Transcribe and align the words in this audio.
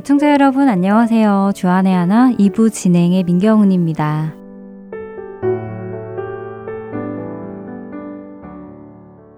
애청자 0.00 0.32
여러분 0.32 0.70
안녕하세요. 0.70 1.52
주안의 1.54 1.94
하나 1.94 2.32
2부 2.32 2.72
진행의 2.72 3.22
민경훈입니다. 3.24 4.32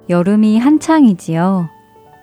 여름이 0.09 0.60
한창이지요. 0.60 1.68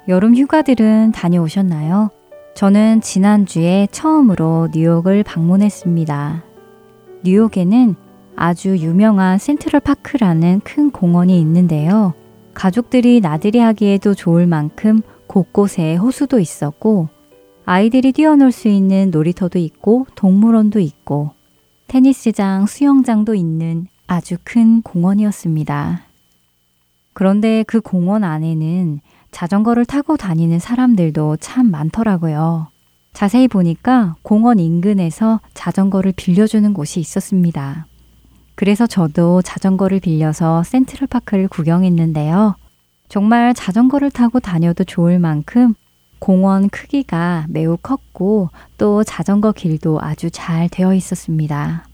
여름 0.08 0.38
휴가들은 0.38 1.12
다녀오셨나요? 1.12 2.12
저는 2.56 3.02
지난주에 3.02 3.90
처음으로 3.92 4.70
뉴욕을 4.74 5.24
방문했습니다. 5.24 6.42
뉴욕에는 7.26 7.96
아주 8.38 8.78
유명한 8.78 9.38
센트럴 9.38 9.82
파크라는 9.82 10.62
큰 10.64 10.92
공원이 10.92 11.38
있는데요. 11.42 12.14
가족들이 12.54 13.20
나들이 13.20 13.60
하기에도 13.60 14.14
좋을 14.14 14.48
만큼 14.48 15.02
곳곳에 15.28 15.98
호수도 15.98 16.40
있었고, 16.40 17.10
아이들이 17.72 18.14
뛰어놀 18.14 18.52
수 18.52 18.68
있는 18.68 19.12
놀이터도 19.12 19.60
있고, 19.60 20.08
동물원도 20.16 20.80
있고, 20.80 21.34
테니스장, 21.86 22.66
수영장도 22.66 23.36
있는 23.36 23.86
아주 24.08 24.38
큰 24.44 24.82
공원이었습니다. 24.82 26.02
그런데 27.14 27.64
그 27.68 27.80
공원 27.80 28.24
안에는 28.24 29.02
자전거를 29.30 29.86
타고 29.86 30.18
다니는 30.18 30.58
사람들도 30.58 31.38
참 31.42 31.70
많더라고요. 31.70 32.70
자세히 33.14 33.48
보니까 33.48 34.16
공원 34.24 34.58
인근에서 34.58 35.40
자전거를 35.54 36.14
빌려주는 36.16 36.74
곳이 36.74 37.00
있었습니다. 37.00 37.86
그래서 38.56 38.88
저도 38.88 39.44
자전거를 39.44 40.00
빌려서 40.00 40.64
센트럴파크를 40.64 41.48
구경했는데요. 41.48 42.56
정말 43.10 43.54
자전거를 43.54 44.10
타고 44.10 44.40
다녀도 44.40 44.84
좋을 44.84 45.20
만큼 45.20 45.76
공원 46.20 46.70
크기가 46.70 47.46
매우 47.50 47.78
컸고 47.78 48.50
또 48.78 49.04
자전거 49.04 49.52
길도 49.52 50.00
아주 50.02 50.30
잘 50.30 50.70
되어 50.70 50.94
있었습니다. 50.94 51.86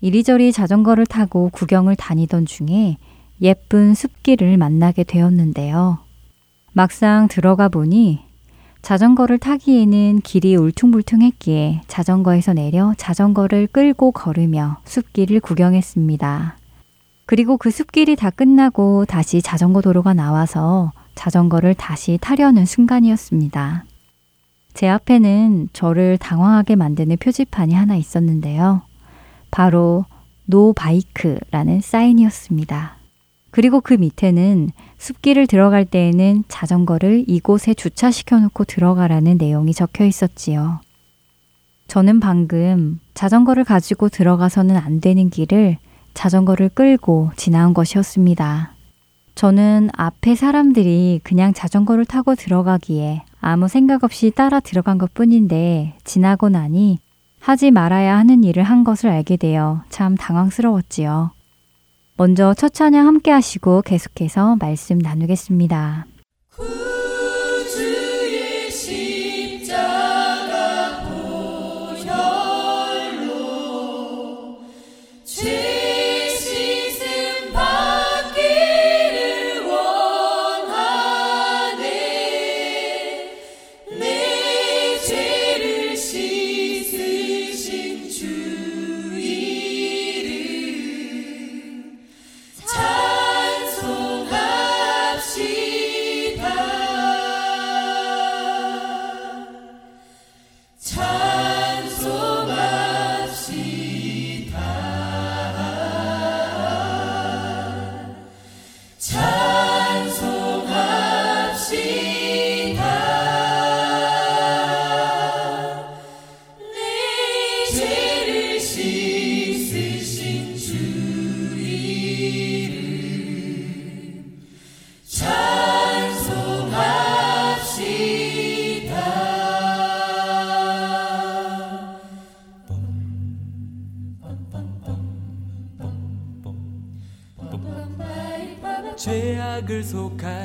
이리저리 0.00 0.52
자전거를 0.52 1.06
타고 1.06 1.50
구경을 1.50 1.96
다니던 1.96 2.46
중에 2.46 2.98
예쁜 3.40 3.94
숲길을 3.94 4.56
만나게 4.56 5.04
되었는데요. 5.04 5.98
막상 6.72 7.28
들어가 7.28 7.68
보니 7.68 8.20
자전거를 8.82 9.38
타기에는 9.38 10.20
길이 10.22 10.56
울퉁불퉁했기에 10.56 11.82
자전거에서 11.88 12.52
내려 12.52 12.92
자전거를 12.98 13.68
끌고 13.68 14.12
걸으며 14.12 14.76
숲길을 14.84 15.40
구경했습니다. 15.40 16.58
그리고 17.24 17.56
그 17.56 17.70
숲길이 17.70 18.16
다 18.16 18.28
끝나고 18.28 19.06
다시 19.06 19.40
자전거 19.40 19.80
도로가 19.80 20.12
나와서 20.12 20.92
자전거를 21.14 21.74
다시 21.74 22.18
타려는 22.20 22.66
순간이었습니다. 22.66 23.84
제 24.74 24.88
앞에는 24.88 25.68
저를 25.72 26.18
당황하게 26.18 26.76
만드는 26.76 27.16
표지판이 27.18 27.74
하나 27.74 27.96
있었는데요. 27.96 28.82
바로 29.50 30.04
노 30.46 30.72
바이크라는 30.72 31.80
사인이었습니다. 31.80 32.96
그리고 33.50 33.80
그 33.80 33.94
밑에는 33.94 34.70
숲길을 34.98 35.46
들어갈 35.46 35.84
때에는 35.84 36.42
자전거를 36.48 37.24
이곳에 37.28 37.72
주차시켜 37.72 38.40
놓고 38.40 38.64
들어가라는 38.64 39.38
내용이 39.38 39.72
적혀 39.72 40.04
있었지요. 40.04 40.80
저는 41.86 42.18
방금 42.18 42.98
자전거를 43.14 43.62
가지고 43.62 44.08
들어가서는 44.08 44.76
안 44.76 45.00
되는 45.00 45.30
길을 45.30 45.76
자전거를 46.14 46.70
끌고 46.70 47.30
지나온 47.36 47.74
것이었습니다. 47.74 48.73
저는 49.34 49.90
앞에 49.92 50.34
사람들이 50.34 51.20
그냥 51.24 51.52
자전거를 51.52 52.04
타고 52.04 52.34
들어가기에 52.34 53.22
아무 53.40 53.68
생각 53.68 54.04
없이 54.04 54.30
따라 54.30 54.60
들어간 54.60 54.96
것 54.96 55.12
뿐인데 55.12 55.94
지나고 56.04 56.48
나니 56.48 56.98
하지 57.40 57.70
말아야 57.70 58.16
하는 58.16 58.42
일을 58.44 58.62
한 58.62 58.84
것을 58.84 59.10
알게 59.10 59.36
되어 59.36 59.82
참 59.90 60.16
당황스러웠지요. 60.16 61.32
먼저 62.16 62.54
첫 62.54 62.72
찬양 62.72 63.06
함께 63.06 63.32
하시고 63.32 63.82
계속해서 63.82 64.56
말씀 64.60 64.98
나누겠습니다. 64.98 66.06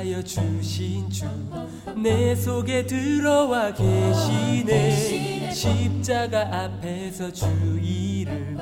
속하여 0.10 0.24
주신 0.24 1.10
주 1.10 1.26
내 1.96 2.34
속에 2.36 2.86
들어와 2.86 3.74
계시네. 3.74 5.52
십자가 5.52 6.48
앞에서 6.64 7.32
주 7.32 7.46
이름 7.82 8.58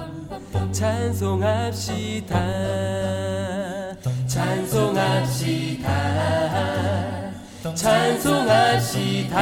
찬송합시다. 0.71 2.35
찬송합시다. 4.27 5.87
찬송합시다. 7.75 9.37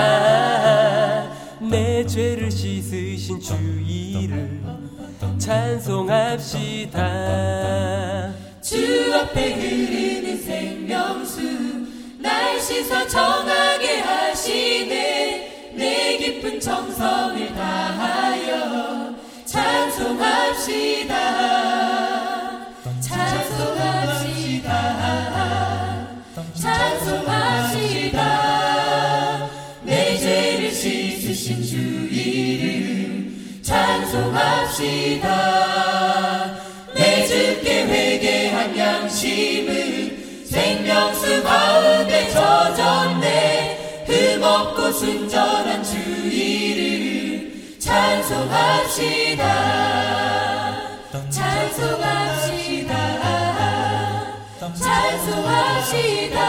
내 1.69 2.05
죄를 2.05 2.51
씻으신 2.51 3.39
주 3.39 3.53
이름 3.88 4.61
찬송합시다. 5.38 6.99
주 8.61 9.13
앞에 9.15 9.53
흐르는 9.53 10.38
생명수 10.41 11.75
날 12.25 12.59
씻어 12.59 13.08
정하게 13.08 14.00
하시네. 14.00 15.72
내 15.75 16.18
깊은 16.18 16.59
정성을 16.59 17.53
다하여 17.53 19.13
찬송합시다. 19.46 21.13
찬송합시다. 23.00 24.69
찬송합시다. 26.56 28.19
내 29.83 30.18
죄를 30.18 30.71
씻으신 30.71 31.62
주 31.63 31.78
이름 32.10 33.62
찬송합시다 33.62 35.25
수 41.25 41.42
가운데 41.42 42.30
젖었네. 42.30 44.06
흠없고 44.06 44.92
순전한 44.92 45.83
주 45.83 45.98
이름 46.30 47.51
찬송합시다. 47.80 49.44
찬송합시다. 51.31 52.95
찬송합시다. 54.75 56.39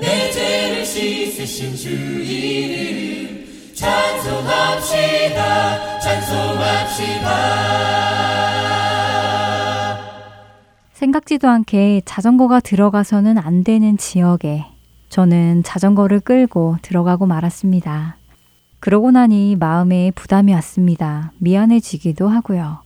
내 0.00 0.32
죄를 0.32 0.84
씻으신 0.84 1.76
주 1.76 1.90
이름 1.90 3.46
찬송합시다. 3.74 5.42
찬송합시다 6.00 7.72
생각지도 11.06 11.48
않게 11.48 12.02
자전거가 12.04 12.60
들어가서는 12.60 13.36
안 13.36 13.64
되는 13.64 13.96
지역에 13.98 14.66
저는 15.08 15.64
자전거를 15.64 16.20
끌고 16.20 16.76
들어가고 16.80 17.26
말았습니다. 17.26 18.18
그러고 18.78 19.10
나니 19.10 19.56
마음에 19.58 20.12
부담이 20.14 20.54
왔습니다. 20.54 21.32
미안해지기도 21.38 22.28
하고요. 22.28 22.82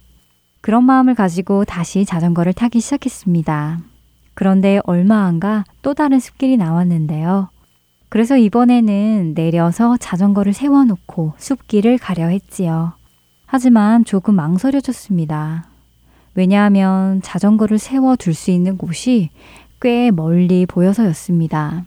그런 0.62 0.84
마음을 0.84 1.14
가지고 1.14 1.66
다시 1.66 2.06
자전거를 2.06 2.54
타기 2.54 2.80
시작했습니다. 2.80 3.80
그런데 4.32 4.80
얼마 4.84 5.26
안 5.26 5.38
가 5.38 5.64
또 5.82 5.92
다른 5.92 6.18
숲길이 6.18 6.56
나왔는데요. 6.56 7.50
그래서 8.08 8.38
이번에는 8.38 9.34
내려서 9.34 9.98
자전거를 9.98 10.54
세워놓고 10.54 11.34
숲길을 11.36 11.98
가려 11.98 12.28
했지요. 12.28 12.94
하지만 13.44 14.06
조금 14.06 14.36
망설여졌습니다. 14.36 15.66
왜냐하면 16.36 17.22
자전거를 17.22 17.78
세워둘 17.78 18.34
수 18.34 18.50
있는 18.50 18.76
곳이 18.76 19.30
꽤 19.80 20.10
멀리 20.10 20.66
보여서였습니다. 20.66 21.84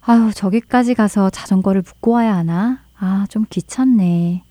아유, 0.00 0.30
저기까지 0.32 0.94
가서 0.94 1.30
자전거를 1.30 1.82
묶고 1.84 2.12
와야 2.12 2.36
하나? 2.36 2.80
아, 2.98 3.26
좀 3.28 3.44
귀찮네. 3.50 4.44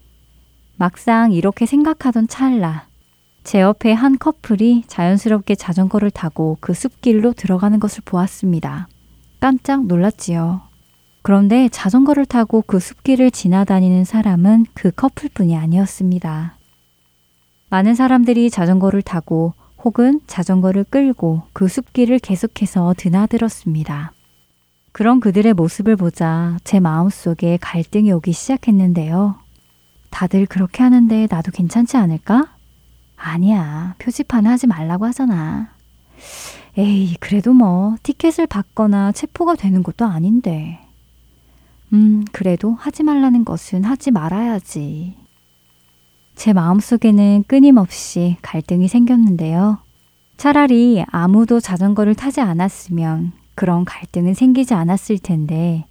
막상 0.76 1.32
이렇게 1.32 1.66
생각하던 1.66 2.28
찰나, 2.28 2.88
제 3.44 3.62
옆에 3.62 3.94
한 3.94 4.18
커플이 4.18 4.84
자연스럽게 4.88 5.56
자전거를 5.56 6.12
타고 6.12 6.58
그 6.60 6.74
숲길로 6.74 7.34
들어가는 7.34 7.80
것을 7.80 8.02
보았습니다. 8.06 8.88
깜짝 9.40 9.86
놀랐지요. 9.86 10.62
그런데 11.22 11.70
자전거를 11.70 12.26
타고 12.26 12.64
그 12.66 12.80
숲길을 12.80 13.32
지나다니는 13.32 14.04
사람은 14.04 14.66
그 14.74 14.92
커플뿐이 14.92 15.56
아니었습니다. 15.56 16.58
많은 17.74 17.96
사람들이 17.96 18.52
자전거를 18.52 19.02
타고 19.02 19.56
혹은 19.84 20.22
자전거를 20.28 20.84
끌고 20.84 21.42
그 21.54 21.68
숲길을 21.68 22.20
계속해서 22.20 22.94
드나들었습니다. 22.96 24.12
그런 24.92 25.20
그들의 25.20 25.56
모습을 25.56 25.96
보자 25.96 26.60
제 26.64 26.80
마음속에 26.80 27.58
갈등이 27.60 28.12
오기 28.12 28.32
시작했는데요. 28.32 29.40
다들 30.12 30.46
그렇게 30.46 30.84
하는데 30.84 31.26
나도 31.28 31.52
괜찮지 31.52 31.98
않을까? 31.98 32.54
아니야. 33.18 33.96
표지판 33.98 34.46
하지 34.46 34.68
말라고 34.68 35.08
하잖아. 35.08 35.70
에이, 36.78 37.16
그래도 37.20 37.54
뭐, 37.54 37.96
티켓을 38.04 38.46
받거나 38.46 39.14
체포가 39.14 39.56
되는 39.56 39.82
것도 39.82 40.06
아닌데. 40.06 40.80
음, 41.92 42.24
그래도 42.32 42.74
하지 42.74 43.02
말라는 43.02 43.44
것은 43.44 43.84
하지 43.84 44.12
말아야지. 44.12 45.23
제 46.36 46.52
마음속에는 46.54 47.46
끊임없이 47.48 48.38
갈등이 48.42 48.88
생겼는데요. 48.88 49.80
차라리 50.38 51.04
아무도 51.08 51.60
자전거를 51.60 52.16
타지 52.16 52.42
않았으면 52.42 53.32
그런 53.56 53.86
갈등은 53.86 54.34
생기지 54.34 54.74
않았을 54.74 55.20
텐데, 55.20 55.86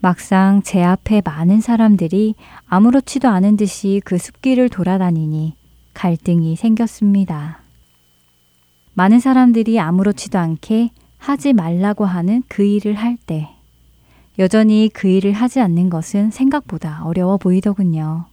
막상 0.00 0.62
제 0.62 0.82
앞에 0.82 1.22
많은 1.24 1.60
사람들이 1.60 2.34
아무렇지도 2.66 3.28
않은 3.28 3.56
듯이 3.56 4.02
그 4.04 4.18
숲길을 4.18 4.68
돌아다니니 4.68 5.54
갈등이 5.94 6.56
생겼습니다. 6.56 7.60
많은 8.94 9.20
사람들이 9.20 9.80
아무렇지도 9.80 10.38
않게 10.38 10.90
하지 11.18 11.52
말라고 11.52 12.04
하는 12.04 12.42
그 12.48 12.62
일을 12.62 12.94
할 12.94 13.16
때, 13.16 13.48
여전히 14.38 14.90
그 14.92 15.08
일을 15.08 15.32
하지 15.32 15.60
않는 15.60 15.88
것은 15.88 16.30
생각보다 16.30 17.04
어려워 17.04 17.38
보이더군요. 17.38 18.26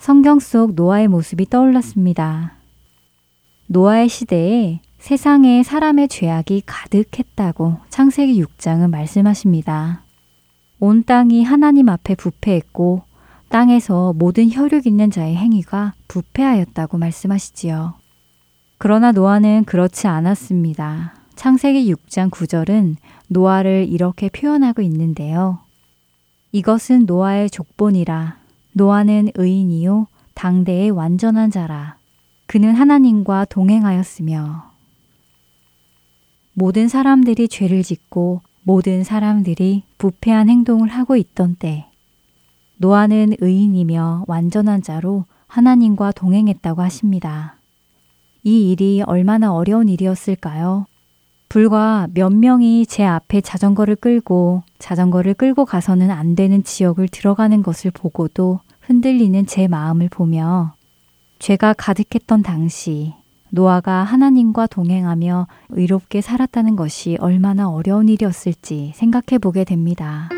성경 0.00 0.40
속 0.40 0.72
노아의 0.76 1.08
모습이 1.08 1.50
떠올랐습니다. 1.50 2.54
노아의 3.66 4.08
시대에 4.08 4.80
세상에 4.98 5.62
사람의 5.62 6.08
죄악이 6.08 6.62
가득했다고 6.64 7.76
창세기 7.90 8.42
6장은 8.42 8.88
말씀하십니다. 8.88 10.02
온 10.78 11.04
땅이 11.04 11.44
하나님 11.44 11.90
앞에 11.90 12.14
부패했고 12.14 13.02
땅에서 13.50 14.14
모든 14.14 14.50
혈육 14.50 14.86
있는 14.86 15.10
자의 15.10 15.36
행위가 15.36 15.92
부패하였다고 16.08 16.96
말씀하시지요. 16.96 17.92
그러나 18.78 19.12
노아는 19.12 19.64
그렇지 19.64 20.06
않았습니다. 20.06 21.14
창세기 21.34 21.92
6장 21.92 22.30
9절은 22.30 22.96
노아를 23.28 23.86
이렇게 23.90 24.30
표현하고 24.30 24.80
있는데요. 24.80 25.58
이것은 26.52 27.04
노아의 27.04 27.50
족본이라 27.50 28.39
노아는 28.72 29.30
의인이요 29.34 30.06
당대의 30.34 30.90
완전한 30.90 31.50
자라 31.50 31.96
그는 32.46 32.74
하나님과 32.74 33.46
동행하였으며 33.46 34.70
모든 36.54 36.88
사람들이 36.88 37.48
죄를 37.48 37.82
짓고 37.82 38.42
모든 38.62 39.04
사람들이 39.04 39.82
부패한 39.98 40.48
행동을 40.48 40.88
하고 40.88 41.16
있던 41.16 41.56
때 41.58 41.86
노아는 42.76 43.34
의인이며 43.40 44.24
완전한 44.26 44.82
자로 44.82 45.24
하나님과 45.46 46.12
동행했다고 46.12 46.80
하십니다. 46.82 47.56
이 48.42 48.70
일이 48.70 49.02
얼마나 49.02 49.52
어려운 49.52 49.88
일이었을까요? 49.88 50.86
불과 51.50 52.06
몇 52.14 52.32
명이 52.32 52.86
제 52.86 53.04
앞에 53.04 53.40
자전거를 53.40 53.96
끌고 53.96 54.62
자전거를 54.78 55.34
끌고 55.34 55.64
가서는 55.64 56.12
안 56.12 56.36
되는 56.36 56.62
지역을 56.62 57.08
들어가는 57.08 57.60
것을 57.64 57.90
보고도 57.90 58.60
흔들리는 58.82 59.46
제 59.46 59.66
마음을 59.66 60.08
보며 60.08 60.74
죄가 61.40 61.74
가득했던 61.76 62.44
당시 62.44 63.14
노아가 63.50 64.04
하나님과 64.04 64.68
동행하며 64.68 65.48
의롭게 65.70 66.20
살았다는 66.20 66.76
것이 66.76 67.16
얼마나 67.18 67.68
어려운 67.68 68.08
일이었을지 68.08 68.92
생각해 68.94 69.38
보게 69.40 69.64
됩니다. 69.64 70.28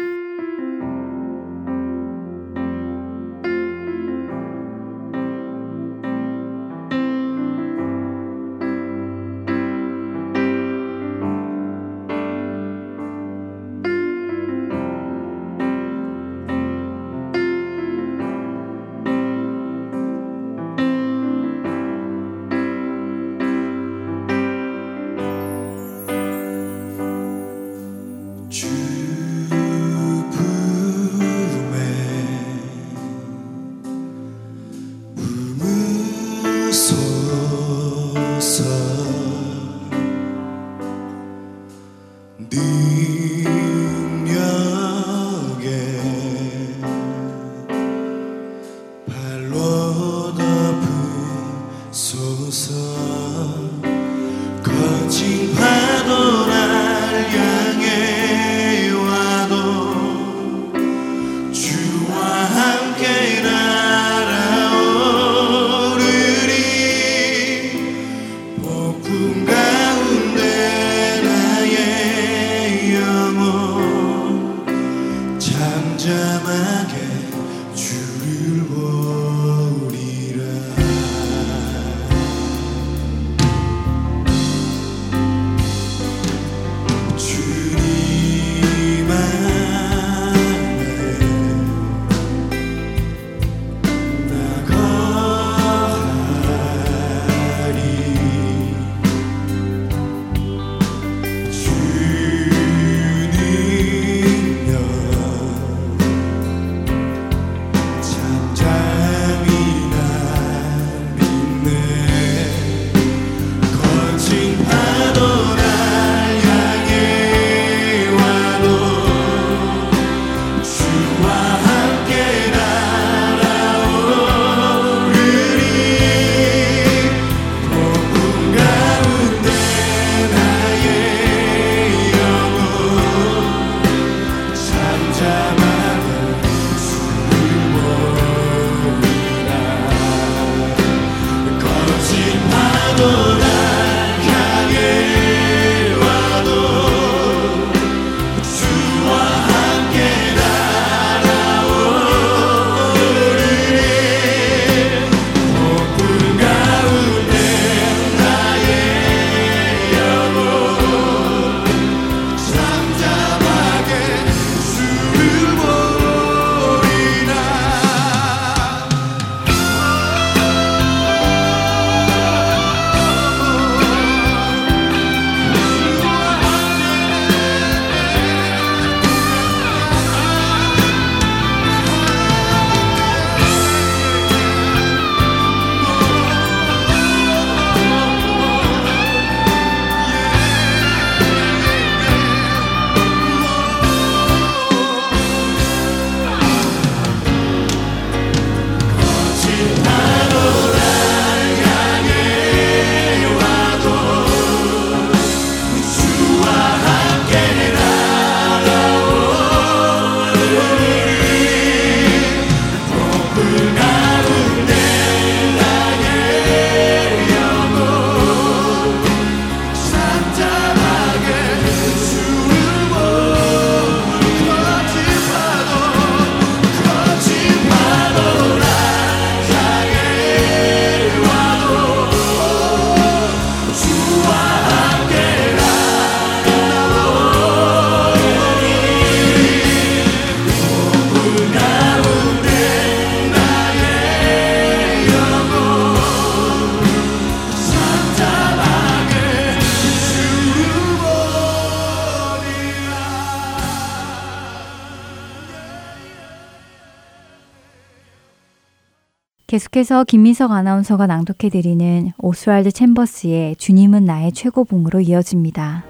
계속해서 259.52 260.04
김민석 260.04 260.50
아나운서가 260.50 261.06
낭독해드리는 261.06 262.12
오스왈드 262.16 262.72
챔버스의 262.72 263.56
주님은 263.56 264.06
나의 264.06 264.32
최고봉으로 264.32 265.00
이어집니다. 265.00 265.84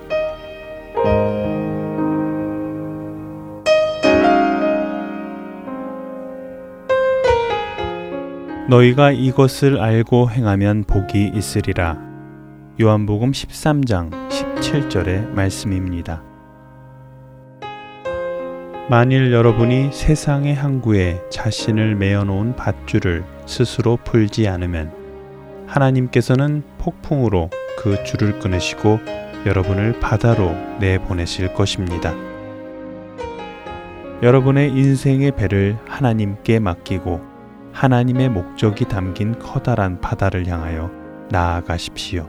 너희가 8.69 9.13
이것을 9.13 9.79
알고 9.81 10.31
행하면 10.31 10.83
복이 10.83 11.31
있으리라. 11.33 12.01
요한복음 12.81 13.31
13장 13.31 14.11
17절의 14.29 15.29
말씀입니다. 15.35 16.21
만일 18.91 19.33
여러분이 19.33 19.93
세상의 19.93 20.57
항구에 20.57 21.21
자신을 21.31 21.95
메어 21.95 22.25
놓은 22.25 22.57
밧줄을 22.57 23.25
스스로 23.47 23.97
풀지 24.05 24.49
않으면 24.49 24.93
하나님께서는 25.67 26.63
폭풍으로 26.79 27.51
그 27.79 28.03
줄을 28.05 28.39
끊으시고 28.39 28.99
여러분을 29.47 29.99
바다로 30.01 30.55
내보내실 30.79 31.55
것입니다. 31.55 32.15
여러분의 34.23 34.71
인생의 34.71 35.33
배를 35.33 35.77
하나님께 35.89 36.61
맡기고 36.61 37.21
하나님의 37.73 38.29
목적이 38.29 38.85
담긴 38.85 39.39
커다란 39.39 40.01
바다를 40.01 40.47
향하여 40.47 40.91
나아가십시오. 41.31 42.29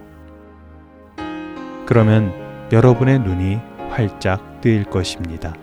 그러면 1.86 2.34
여러분의 2.72 3.20
눈이 3.20 3.60
활짝 3.90 4.62
뜨일 4.62 4.86
것입니다. 4.86 5.54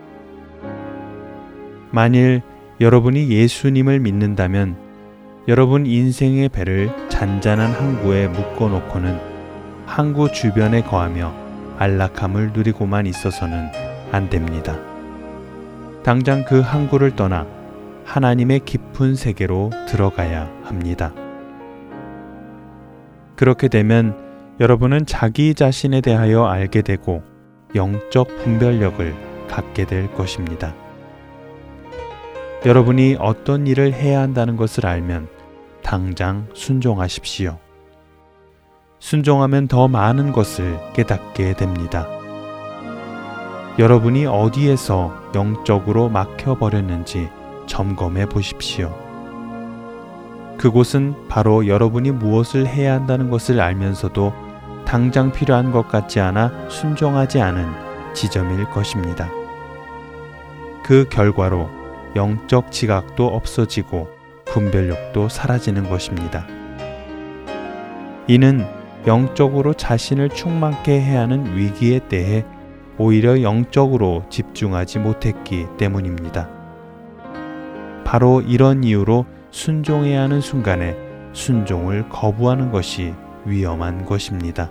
만일 1.91 2.43
여러분이 2.81 3.29
예수님을 3.31 3.99
믿는다면 3.99 4.90
여러분 5.51 5.85
인생의 5.85 6.49
배를 6.51 7.09
잔잔한 7.09 7.73
항구에 7.73 8.29
묶어 8.29 8.69
놓고는 8.69 9.19
항구 9.85 10.31
주변에 10.31 10.81
거하며 10.81 11.35
안락함을 11.77 12.53
누리고만 12.53 13.07
있어서는 13.07 13.67
안 14.13 14.31
됩니다. 14.31 14.79
당장 16.05 16.45
그 16.45 16.61
항구를 16.61 17.17
떠나 17.17 17.49
하나님의 18.05 18.61
깊은 18.61 19.17
세계로 19.17 19.71
들어가야 19.89 20.49
합니다. 20.63 21.13
그렇게 23.35 23.67
되면 23.67 24.17
여러분은 24.61 25.05
자기 25.05 25.57
자신에 25.57 26.01
대하여 26.01 26.45
알게 26.45 26.83
되고 26.83 27.25
영적 27.75 28.29
분별력을 28.45 29.49
갖게 29.49 29.85
될 29.85 30.15
것입니다. 30.15 30.77
여러분이 32.65 33.17
어떤 33.19 33.67
일을 33.67 33.93
해야 33.93 34.21
한다는 34.21 34.57
것을 34.57 34.87
알면 34.87 35.40
당장 35.83 36.49
순종하십시오. 36.55 37.59
순종하면 38.99 39.67
더 39.67 39.89
많은 39.89 40.33
것을 40.33 40.79
깨닫게 40.93 41.55
됩니다. 41.55 42.07
여러분이 43.79 44.27
어디에서 44.27 45.33
영적으로 45.35 46.09
막혀버렸는지 46.09 47.29
점검해 47.67 48.27
보십시오. 48.27 48.95
그곳은 50.59 51.15
바로 51.29 51.67
여러분이 51.67 52.11
무엇을 52.11 52.67
해야 52.67 52.93
한다는 52.93 53.31
것을 53.31 53.61
알면서도 53.61 54.35
당장 54.85 55.33
필요한 55.33 55.73
것 55.73 55.89
같지 55.89 56.21
않아 56.21 56.69
순종하지 56.69 57.41
않은 57.41 58.13
지점일 58.13 58.65
것입니다. 58.67 59.31
그 60.83 61.09
결과로 61.09 61.71
영적 62.17 62.73
지각도 62.73 63.29
없어지고 63.29 64.20
분별력도 64.53 65.29
사라지는 65.29 65.89
것입니다. 65.89 66.47
이는 68.27 68.65
영적으로 69.07 69.73
자신을 69.75 70.29
충만케 70.31 71.01
해야 71.01 71.23
하는 71.23 71.57
위기에 71.57 72.01
대해 72.09 72.45
오히려 72.99 73.43
영적으로 73.43 74.25
집중하지 74.29 74.99
못했기 74.99 75.67
때문입니다. 75.79 76.49
바로 78.05 78.41
이런 78.43 78.85
이유로 78.85 79.25
순종해야 79.51 80.23
하는 80.23 80.41
순간에 80.41 80.97
순종을 81.33 82.09
거부하는 82.09 82.71
것이 82.71 83.15
위험한 83.47 84.05
것입니다. 84.05 84.71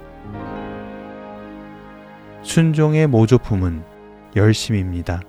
순종의 2.43 3.07
모조품은 3.07 3.83
열심입니다. 4.36 5.21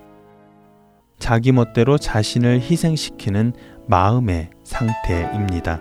자기 1.19 1.52
멋대로 1.52 1.99
자신을 1.99 2.61
희생시키는 2.61 3.52
마음의 3.90 4.50
상태입니다. 4.62 5.80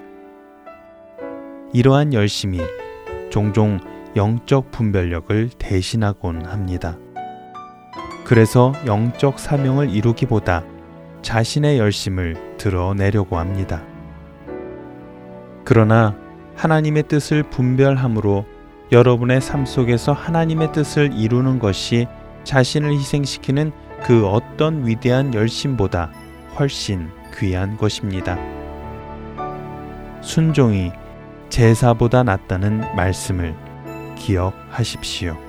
이러한 1.74 2.12
열심이 2.12 2.60
종종 3.30 3.80
영적 4.16 4.72
분별력을 4.72 5.52
대신하곤 5.60 6.48
합니다. 6.48 6.98
그래서 8.26 8.74
영적 8.88 9.38
사명을 9.38 9.92
이루기보다 9.92 10.64
자신의 11.22 11.78
열심을 11.78 12.56
드러내려고 12.58 13.38
합니다. 13.38 13.84
그러나 15.64 16.16
하나님의 16.56 17.04
뜻을 17.04 17.44
분별함으로 17.44 18.44
여러분의 18.92 19.40
삶 19.40 19.68
속에서 19.68 20.14
하나님의 20.14 20.72
뜻을 20.72 21.14
이루는 21.14 21.60
것이 21.60 22.08
자신을 22.44 22.92
희생시키는 22.92 23.72
그 24.02 24.26
어떤 24.26 24.88
위대한 24.88 25.36
열심보다 25.36 26.12
훨씬 26.58 27.19
귀한 27.40 27.78
것입니다. 27.78 28.38
순종이 30.22 30.92
제사보다 31.50 32.24
낫다는 32.24 32.96
말씀을 32.96 33.56
기억하십시오. 34.16 35.49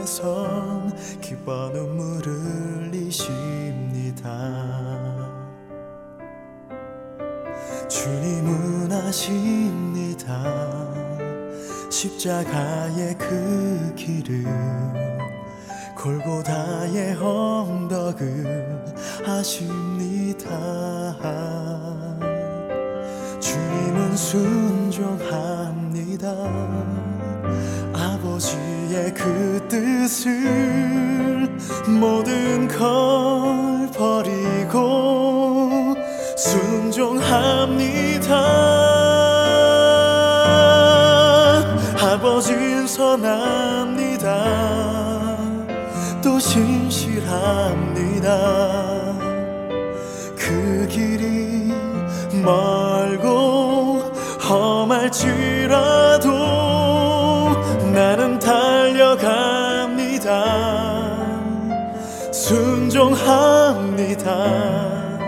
주님께선 0.00 1.20
기뻐 1.20 1.68
눈물을 1.70 2.32
흘리십니다. 2.90 4.24
주님은 7.88 8.92
아십니다. 8.92 10.88
십자가의 11.90 13.16
그 13.18 13.92
길을 13.96 14.44
골고다의 15.96 17.16
언덕을 17.16 18.84
아십니다. 19.26 20.48
주님은 23.40 24.16
순종합니다. 24.16 25.50
아버지 27.92 28.69
의 28.92 29.14
그 29.14 29.66
뜻을 29.68 31.48
모든 31.86 32.66
걸 32.66 33.88
버리고 33.96 35.94
순종합니다. 36.36 37.70
아버진 42.02 42.86
선합니다. 42.86 44.28
또 46.22 46.40
신실합니다. 46.40 48.28
그 50.36 50.86
길이 50.90 51.72
멀고 52.42 54.00
험할지라 54.48 55.99
순종합니다. 63.20 65.18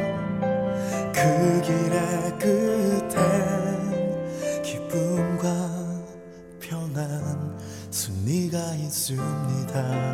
그 1.12 1.60
길의 1.62 2.38
끝엔 2.38 3.12
기쁨과 4.62 5.46
평안 6.60 7.58
승리가 7.90 8.74
있습니다 8.76 10.11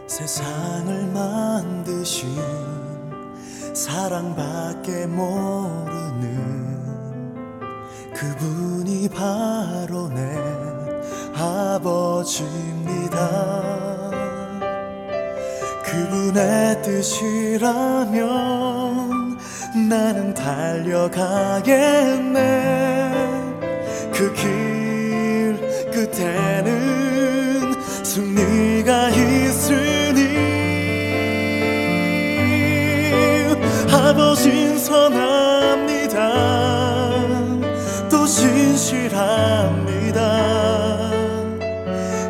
세상을 0.07 1.07
만드신 1.07 2.29
사랑밖에 3.75 5.07
모르는 5.07 6.53
그분이 8.14 9.09
바로 9.09 10.11
내 10.11 10.37
아버지입니다. 11.35 13.18
그분의 15.85 16.83
뜻이라면 16.83 18.22
나는 19.88 20.35
달려가겠네. 20.35 21.53
그 24.12 24.33
길 24.35 25.57
끝에는 25.90 27.75
승리가 28.05 29.09
있으니 29.11 30.20
아버진 33.90 34.79
선합니다. 34.79 36.18
또 38.11 38.27
신실합니다. 38.27 40.20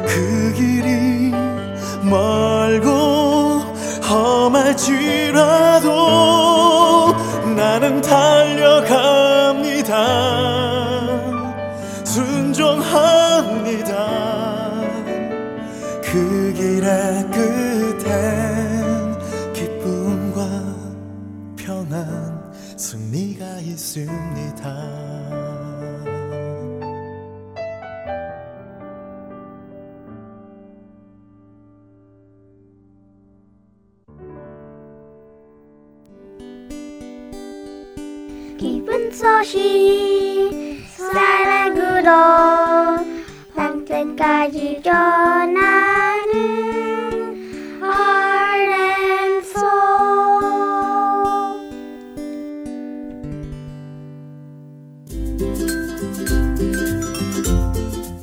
그 0.06 0.52
길이 0.56 1.32
멀고 2.02 3.60
험할지라도 4.08 5.88
나는 7.56 8.00
달 8.02 8.51
길의 16.82 17.30
끝엔 17.30 18.02
기쁨과 19.52 20.40
평안 21.56 22.52
승리가 22.76 23.60
있습니다. 23.60 24.51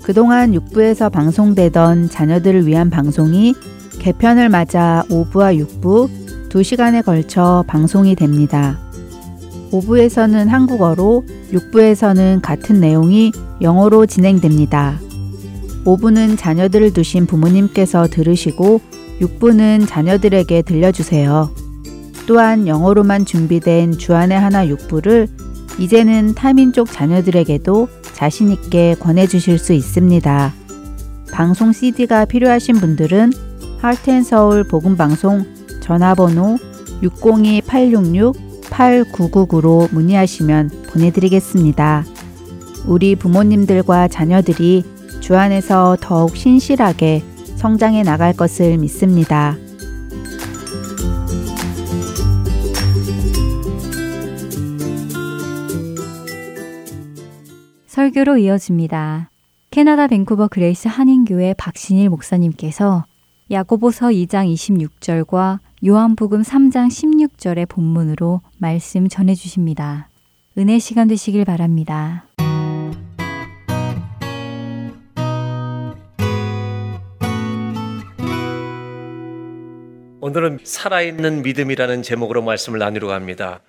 그동안 0.10 0.54
6부에서 0.54 1.12
방송되던 1.12 2.10
자녀들을 2.10 2.66
위한 2.66 2.90
방송이 2.90 3.54
개편을 4.00 4.50
맞아 4.50 5.04
5부와 5.08 5.64
6부 5.64 6.50
2시간에 6.50 7.06
걸쳐 7.06 7.64
방송이 7.68 8.16
됩니다. 8.16 8.80
5부에서는 9.72 10.48
한국어로, 10.48 11.26
6부에서는 11.52 12.42
같은 12.42 12.80
내용이 12.80 13.32
영어로 13.62 14.08
진행됩니다. 14.08 14.98
5부는 15.86 16.40
자녀들을 16.40 16.92
두신 16.92 17.28
부모님께서 17.28 18.08
들으시고 18.08 18.82
6부는 19.22 19.88
자녀들에게 19.88 20.64
들려주세요. 20.64 21.52
또한 22.26 22.66
영어로만 22.68 23.26
준비된 23.26 24.00
주안의 24.00 24.40
하나 24.40 24.66
6부를 24.66 25.30
이제는 25.78 26.34
타민족 26.34 26.92
자녀들에게도 26.92 27.99
자신있게 28.20 28.98
권해주실 29.00 29.58
수 29.58 29.72
있습니다. 29.72 30.54
방송 31.32 31.72
CD가 31.72 32.26
필요하신 32.26 32.76
분들은 32.76 33.32
하트앤서울 33.80 34.66
복음방송 34.66 35.46
전화번호 35.80 36.58
602-866-8999로 37.02 39.90
문의하시면 39.94 40.84
보내드리겠습니다. 40.90 42.04
우리 42.86 43.16
부모님들과 43.16 44.10
자녀들이 44.10 44.84
주 45.22 45.38
안에서 45.38 45.96
더욱 46.02 46.36
신실하게 46.36 47.24
성장해 47.56 48.04
나갈 48.04 48.34
것을 48.34 48.78
믿습니다. 48.80 49.56
설교로 58.00 58.38
이어집니다. 58.38 59.30
캐나다 59.72 60.08
밴쿠버 60.08 60.48
그레이스 60.48 60.88
한인교회 60.88 61.54
박신일 61.58 62.08
목사님께서 62.10 63.04
야고보서 63.52 64.08
2장 64.08 64.50
26절과 64.54 65.60
요한복음 65.86 66.42
3장 66.42 66.88
16절의 66.88 67.68
본문으로 67.68 68.40
말씀 68.58 69.10
전해 69.10 69.36
주십니다. 69.36 70.08
은혜 70.58 70.80
시간 70.80 71.10
되시길 71.10 71.44
바랍니다. 71.44 72.26
오늘은 80.22 80.60
살아있는 80.64 81.42
믿음이라는 81.42 82.04
제목으로 82.04 82.44
말씀을 82.44 82.80
나누려고 82.80 83.12
합니다. 83.12 83.60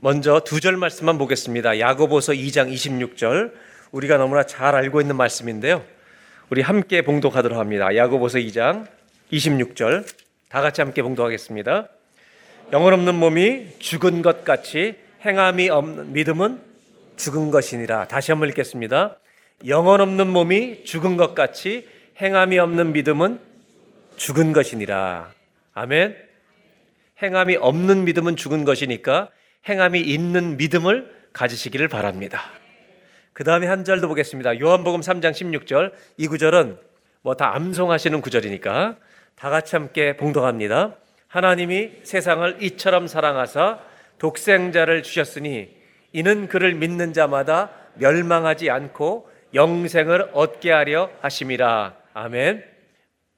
먼저 0.00 0.40
두 0.40 0.60
절 0.60 0.76
말씀만 0.76 1.18
보겠습니다. 1.18 1.80
야고보서 1.80 2.32
2장 2.32 2.72
26절. 2.72 3.52
우리가 3.90 4.16
너무나 4.16 4.44
잘 4.44 4.76
알고 4.76 5.00
있는 5.00 5.16
말씀인데요. 5.16 5.84
우리 6.50 6.62
함께 6.62 7.02
봉독하도록 7.02 7.58
합니다. 7.58 7.94
야고보서 7.94 8.38
2장 8.38 8.86
26절. 9.32 10.06
다 10.48 10.62
같이 10.62 10.80
함께 10.80 11.02
봉독하겠습니다. 11.02 11.88
영혼 12.72 12.92
없는 12.92 13.16
몸이 13.16 13.78
죽은 13.80 14.22
것 14.22 14.44
같이 14.44 14.94
행함이 15.24 15.68
없는 15.68 16.12
믿음은 16.12 16.60
죽은 17.16 17.50
것이니라. 17.50 18.06
다시 18.06 18.30
한번 18.30 18.48
읽겠습니다. 18.50 19.16
영혼 19.66 20.00
없는 20.00 20.28
몸이 20.28 20.84
죽은 20.84 21.16
것 21.16 21.34
같이 21.34 21.88
행함이 22.20 22.58
없는 22.60 22.92
믿음은 22.92 23.40
죽은 24.16 24.52
것이니라. 24.52 25.32
아멘. 25.74 26.16
행함이 27.20 27.56
없는 27.56 28.04
믿음은 28.04 28.36
죽은 28.36 28.64
것이니까 28.64 29.30
행함이 29.66 30.00
있는 30.00 30.56
믿음을 30.56 31.10
가지시기를 31.32 31.88
바랍니다. 31.88 32.42
그 33.32 33.44
다음에 33.44 33.66
한 33.66 33.84
절도 33.84 34.08
보겠습니다. 34.08 34.60
요한복음 34.60 35.00
3장 35.00 35.30
16절. 35.30 35.92
이 36.16 36.26
구절은 36.26 36.78
뭐 37.22 37.34
다 37.34 37.54
암송하시는 37.54 38.20
구절이니까 38.20 38.96
다 39.34 39.50
같이 39.50 39.76
함께 39.76 40.16
봉독합니다. 40.16 40.96
하나님이 41.28 41.90
세상을 42.02 42.62
이처럼 42.62 43.06
사랑하사 43.06 43.80
독생자를 44.18 45.02
주셨으니 45.02 45.68
이는 46.12 46.48
그를 46.48 46.74
믿는 46.74 47.12
자마다 47.12 47.70
멸망하지 47.94 48.70
않고 48.70 49.28
영생을 49.54 50.30
얻게 50.32 50.72
하려 50.72 51.10
하심이라. 51.20 51.96
아멘. 52.14 52.64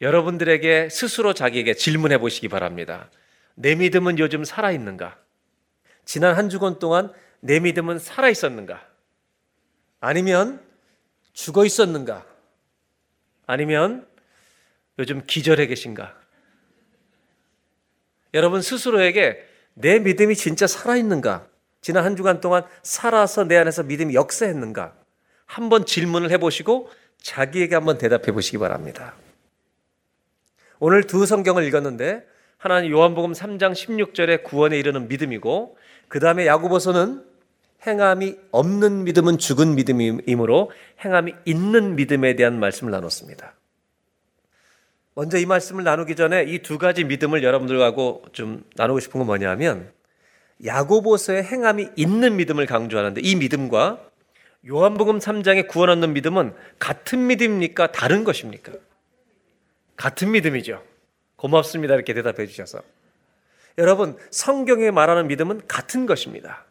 여러분들에게 0.00 0.88
스스로 0.88 1.34
자기에게 1.34 1.74
질문해 1.74 2.18
보시기 2.18 2.48
바랍니다. 2.48 3.10
내 3.54 3.74
믿음은 3.74 4.18
요즘 4.18 4.44
살아 4.44 4.70
있는가? 4.70 5.18
지난 6.10 6.34
한 6.34 6.48
주간 6.48 6.80
동안 6.80 7.12
내 7.38 7.60
믿음은 7.60 8.00
살아 8.00 8.28
있었는가? 8.28 8.84
아니면 10.00 10.60
죽어 11.34 11.64
있었는가? 11.64 12.26
아니면 13.46 14.08
요즘 14.98 15.24
기절해 15.24 15.68
계신가? 15.68 16.12
여러분 18.34 18.60
스스로에게 18.60 19.46
내 19.74 20.00
믿음이 20.00 20.34
진짜 20.34 20.66
살아있는가? 20.66 21.46
지난 21.80 22.04
한 22.04 22.16
주간 22.16 22.40
동안 22.40 22.64
살아서 22.82 23.44
내 23.44 23.56
안에서 23.56 23.84
믿음이 23.84 24.12
역사했는가? 24.14 24.96
한번 25.46 25.86
질문을 25.86 26.32
해보시고 26.32 26.90
자기에게 27.22 27.76
한번 27.76 27.98
대답해 27.98 28.32
보시기 28.32 28.58
바랍니다. 28.58 29.14
오늘 30.80 31.04
두 31.04 31.24
성경을 31.24 31.62
읽었는데 31.62 32.26
하나는 32.60 32.90
요한복음 32.90 33.32
3장 33.32 33.72
16절에 33.72 34.44
구원에 34.44 34.78
이르는 34.78 35.08
믿음이고 35.08 35.78
그 36.08 36.20
다음에 36.20 36.46
야고보서는 36.46 37.24
행함이 37.86 38.36
없는 38.50 39.04
믿음은 39.04 39.38
죽은 39.38 39.74
믿음이므로 39.76 40.70
행함이 41.02 41.32
있는 41.46 41.96
믿음에 41.96 42.36
대한 42.36 42.60
말씀을 42.60 42.90
나눴습니다. 42.90 43.54
먼저 45.14 45.38
이 45.38 45.46
말씀을 45.46 45.84
나누기 45.84 46.14
전에 46.14 46.44
이 46.44 46.58
두 46.58 46.76
가지 46.76 47.04
믿음을 47.04 47.42
여러분들하고 47.42 48.24
좀 48.32 48.62
나누고 48.76 49.00
싶은 49.00 49.20
건 49.20 49.26
뭐냐면 49.26 49.90
야고보서의 50.62 51.42
행함이 51.44 51.88
있는 51.96 52.36
믿음을 52.36 52.66
강조하는데 52.66 53.22
이 53.22 53.36
믿음과 53.36 54.00
요한복음 54.68 55.18
3장의 55.18 55.66
구원 55.66 55.88
얻는 55.88 56.12
믿음은 56.12 56.52
같은 56.78 57.26
믿음입니까? 57.26 57.92
다른 57.92 58.24
것입니까? 58.24 58.72
같은 59.96 60.32
믿음이죠. 60.32 60.89
고맙습니다. 61.40 61.94
이렇게 61.94 62.12
대답해 62.12 62.46
주셔서. 62.46 62.82
여러분, 63.78 64.18
성경에 64.30 64.90
말하는 64.90 65.26
믿음은 65.26 65.66
같은 65.66 66.04
것입니다. 66.04 66.66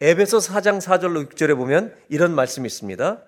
에베소 0.00 0.38
4장 0.38 0.80
4절로 0.80 1.28
6절에 1.28 1.56
보면 1.56 1.92
이런 2.08 2.32
말씀이 2.32 2.66
있습니다. 2.66 3.20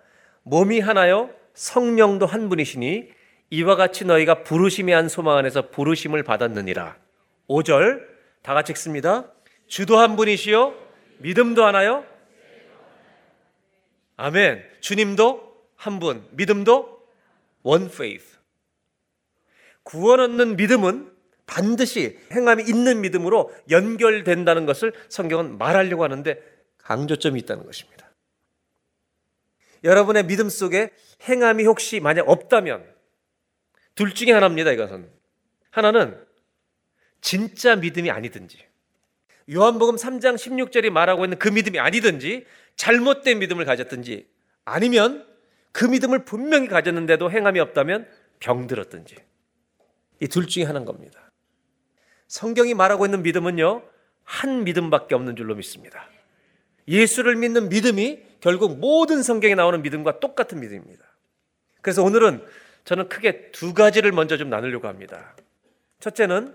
몸이 0.45 0.79
하나요, 0.79 1.31
성령도 1.55 2.27
한 2.27 2.49
분이시니 2.49 3.11
이와 3.51 3.75
같이 3.75 4.05
너희가 4.05 4.45
부르심의 4.45 4.95
한 4.95 5.09
소망 5.09 5.37
안에서 5.39 5.71
부르심을 5.71 6.23
받았느니라. 6.23 6.97
5절 7.49 8.07
다 8.43 8.55
같이 8.55 8.71
읽습니다. 8.73 9.33
주도 9.67 9.99
한 9.99 10.15
분이시요, 10.15 10.75
믿음도 11.19 11.65
하나요? 11.65 12.05
아멘. 14.17 14.63
주님도 14.81 15.57
한 15.75 15.99
분, 15.99 16.25
믿음도 16.31 17.03
one 17.65 17.87
faith. 17.87 18.28
구원 19.89 20.21
얻는 20.21 20.59
믿음은 20.59 21.11
반드시 21.47 22.19
행함이 22.31 22.65
있는 22.65 23.01
믿음으로 23.01 23.51
연결된다는 23.71 24.67
것을 24.67 24.93
성경은 25.09 25.57
말하려고 25.57 26.05
하는데 26.05 26.39
강조점이 26.77 27.41
있다는 27.41 27.65
것입니다. 27.65 28.07
여러분의 29.85 30.27
믿음 30.27 30.51
속에 30.51 30.91
행함이 31.27 31.65
혹시 31.65 32.01
만약 32.01 32.29
없다면 32.29 32.85
둘 33.95 34.13
중에 34.13 34.33
하나입니다, 34.33 34.73
이것은. 34.73 35.09
하나는 35.71 36.23
진짜 37.23 37.75
믿음이 37.75 38.11
아니든지 38.11 38.59
요한복음 39.51 39.97
3장 39.97 40.35
16절이 40.35 40.91
말하고 40.91 41.25
있는 41.25 41.39
그 41.39 41.49
믿음이 41.49 41.79
아니든지 41.79 42.45
잘못된 42.77 43.39
믿음을 43.39 43.65
가졌든지 43.65 44.29
아니면 44.67 45.27
그 45.73 45.87
믿음을 45.87 46.27
분명히 46.27 46.69
가졌는데도 46.69 47.31
행함이 47.31 47.59
없다면 47.61 48.07
병들었든지 48.41 49.28
이 50.21 50.29
둘 50.29 50.47
중에 50.47 50.65
하나인 50.65 50.85
겁니다. 50.85 51.31
성경이 52.27 52.75
말하고 52.75 53.07
있는 53.07 53.23
믿음은요, 53.23 53.83
한 54.25 54.65
믿음밖에 54.65 55.15
없는 55.15 55.37
줄로 55.37 55.55
믿습니다. 55.55 56.07
예수를 56.87 57.37
믿는 57.37 57.69
믿음이 57.69 58.21
결국 58.41 58.79
모든 58.79 59.23
성경에 59.23 59.55
나오는 59.55 59.81
믿음과 59.83 60.21
똑같은 60.21 60.61
믿음입니다. 60.61 61.05
그래서 61.81 62.03
오늘은 62.03 62.45
저는 62.85 63.09
크게 63.09 63.51
두 63.53 63.75
가지를 63.75 64.13
먼저 64.13 64.37
좀 64.37 64.51
나누려고 64.51 64.89
합니다. 64.89 65.35
첫째는 66.01 66.55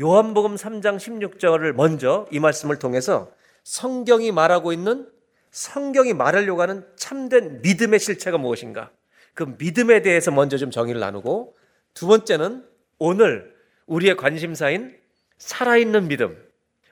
요한복음 0.00 0.56
3장 0.56 0.96
16절을 0.96 1.72
먼저 1.72 2.26
이 2.30 2.40
말씀을 2.40 2.78
통해서 2.78 3.32
성경이 3.62 4.32
말하고 4.32 4.72
있는 4.72 5.08
성경이 5.50 6.14
말하려고 6.14 6.62
하는 6.62 6.84
참된 6.96 7.62
믿음의 7.62 8.00
실체가 8.00 8.38
무엇인가? 8.38 8.90
그 9.34 9.54
믿음에 9.58 10.02
대해서 10.02 10.30
먼저 10.30 10.58
좀 10.58 10.70
정의를 10.70 11.00
나누고 11.00 11.56
두 11.94 12.06
번째는 12.06 12.64
오늘 12.98 13.54
우리의 13.86 14.16
관심사인 14.16 14.98
살아있는 15.38 16.08
믿음. 16.08 16.42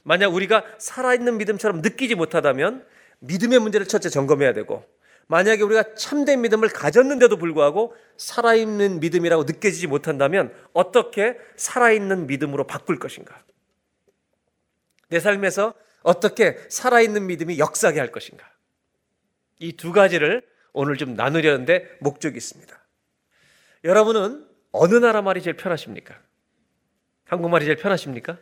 만약 0.03 0.35
우리가 0.35 0.65
살아있는 0.79 1.39
믿음처럼 1.39 1.81
느끼지 1.81 2.15
못하다면 2.17 2.85
믿음의 3.21 3.61
문제를 3.61 3.87
첫째 3.87 4.09
점검해야 4.09 4.53
되고 4.53 4.85
만약에 5.29 5.63
우리가 5.63 5.95
참된 5.95 6.41
믿음을 6.43 6.69
가졌는데도 6.69 7.37
불구하고 7.37 7.95
살아있는 8.17 9.01
믿음이라고 9.01 9.45
느껴지지 9.45 9.87
못한다면 9.87 10.53
어떻게 10.73 11.39
살아있는 11.57 12.27
믿음으로 12.27 12.67
바꿀 12.67 12.99
것인가? 12.99 13.41
내 15.09 15.21
삶에서 15.21 15.75
어떻게 16.03 16.59
살아있는 16.69 17.27
믿음이 17.27 17.59
역사하게 17.59 18.01
할 18.01 18.11
것인가? 18.11 18.51
이 19.61 19.73
두 19.77 19.93
가지를 19.93 20.43
오늘 20.73 20.97
좀 20.97 21.15
나누려는데 21.15 21.99
목적이 22.01 22.39
있습니다. 22.39 22.77
여러분은 23.85 24.52
어느 24.73 24.95
나라 24.95 25.23
말이 25.23 25.43
제일 25.43 25.57
편하십니까? 25.57 26.19
한국말이 27.27 27.65
제일 27.65 27.77
편하십니까? 27.77 28.39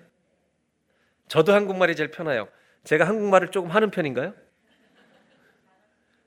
저도 1.29 1.53
한국말이 1.53 1.95
제일 1.97 2.11
편해요. 2.11 2.49
제가 2.85 3.07
한국말을 3.07 3.51
조금 3.51 3.71
하는 3.71 3.91
편인가요? 3.91 4.35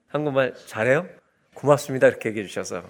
한국말 0.07 0.53
잘해요? 0.67 1.09
고맙습니다. 1.55 2.07
이렇게 2.07 2.29
얘기해 2.29 2.45
주셔서. 2.45 2.83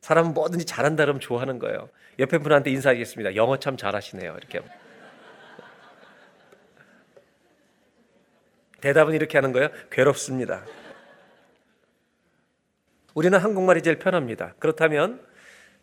사람은 0.00 0.34
뭐든지 0.34 0.64
잘한다 0.64 1.04
그러면 1.04 1.20
좋아하는 1.20 1.58
거예요. 1.58 1.88
옆에 2.18 2.38
분한테 2.38 2.70
인사하겠습니다. 2.70 3.36
영어 3.36 3.58
참 3.58 3.76
잘하시네요. 3.76 4.36
이렇게. 4.36 4.60
대답은 8.80 9.14
이렇게 9.14 9.38
하는 9.38 9.52
거예요. 9.52 9.68
괴롭습니다. 9.90 10.64
우리는 13.14 13.38
한국말이 13.38 13.82
제일 13.82 13.98
편합니다. 13.98 14.54
그렇다면 14.58 15.27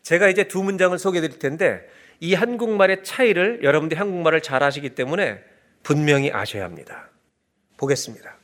제가 0.06 0.30
이제 0.30 0.44
두 0.44 0.62
문장을 0.62 0.96
소개해 1.00 1.28
드릴 1.28 1.40
텐데 1.40 1.84
이 2.20 2.36
한국말의 2.36 3.04
차이를 3.04 3.62
여러분들이 3.64 3.98
한국말을 3.98 4.42
잘 4.42 4.62
아시기 4.62 4.92
때문에 4.94 5.44
분명히 5.82 6.32
아셔야 6.32 6.64
합니다. 6.64 7.10
보겠습니다. 7.78 8.38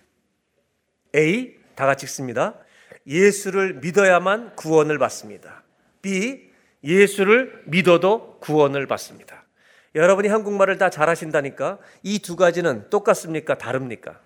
A 1.15 1.55
다 1.75 1.85
같이 1.85 2.07
읽습니다. 2.07 2.55
예수를 3.05 3.75
믿어야만 3.75 4.55
구원을 4.55 4.97
받습니다. 4.97 5.63
B 6.01 6.49
예수를 6.83 7.61
믿어도 7.67 8.39
구원을 8.39 8.87
받습니다. 8.87 9.45
여러분이 9.93 10.29
한국말을 10.29 10.79
다 10.79 10.89
잘하신다니까 10.89 11.77
이 12.01 12.17
두 12.19 12.35
가지는 12.35 12.89
똑같습니까? 12.89 13.59
다릅니까? 13.59 14.19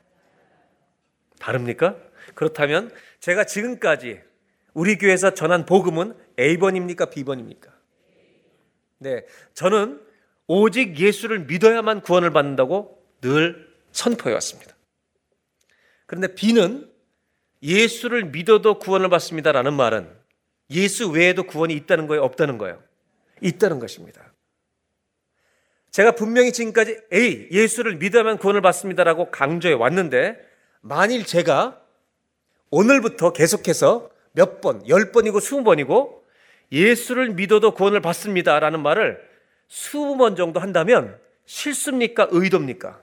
다릅니까? 1.39 1.98
그렇다면 2.34 2.91
제가 3.19 3.43
지금까지 3.43 4.21
우리 4.74 4.98
교회에서 4.98 5.34
전한 5.34 5.65
복음은 5.65 6.24
A번입니까? 6.39 7.06
B번입니까? 7.06 7.71
네. 9.00 9.26
저는 9.54 10.02
오직 10.48 10.98
예수를 10.98 11.39
믿어야만 11.45 12.02
구원을 12.02 12.32
받는다고 12.32 13.04
늘 13.21 13.74
선포해 13.91 14.34
왔습니다. 14.36 14.76
그런데 16.06 16.36
B는 16.36 16.91
예수를 17.63 18.26
믿어도 18.26 18.80
구원을 18.80 19.10
받습니다라는 19.10 19.74
말은 19.74 20.10
예수 20.71 21.10
외에도 21.10 21.43
구원이 21.43 21.74
있다는 21.74 22.08
거예요? 22.08 22.24
없다는 22.24 22.58
거예요? 22.58 22.82
있다는 23.41 23.80
것입니다. 23.80 24.34
제가 25.91 26.12
분명히 26.12 26.52
지금까지 26.52 27.00
A, 27.13 27.48
예수를 27.52 27.95
믿으면 27.95 28.38
구원을 28.38 28.62
받습니다라고 28.62 29.32
강조해 29.32 29.74
왔는데 29.74 30.38
만일 30.82 31.26
제가 31.26 31.82
오늘부터 32.69 33.32
계속해서 33.32 34.10
몇 34.34 34.60
번, 34.60 34.88
열 34.89 35.12
번이고 35.12 35.39
스무 35.39 35.63
번이고 35.63 36.24
예수를 36.71 37.32
믿어도 37.32 37.73
구원을 37.73 38.01
받습니다 38.01 38.60
라는 38.60 38.82
말을 38.82 39.19
스무 39.67 40.17
번 40.17 40.36
정도 40.36 40.60
한다면 40.60 41.19
실수입니까? 41.45 42.28
의도입니까? 42.32 43.01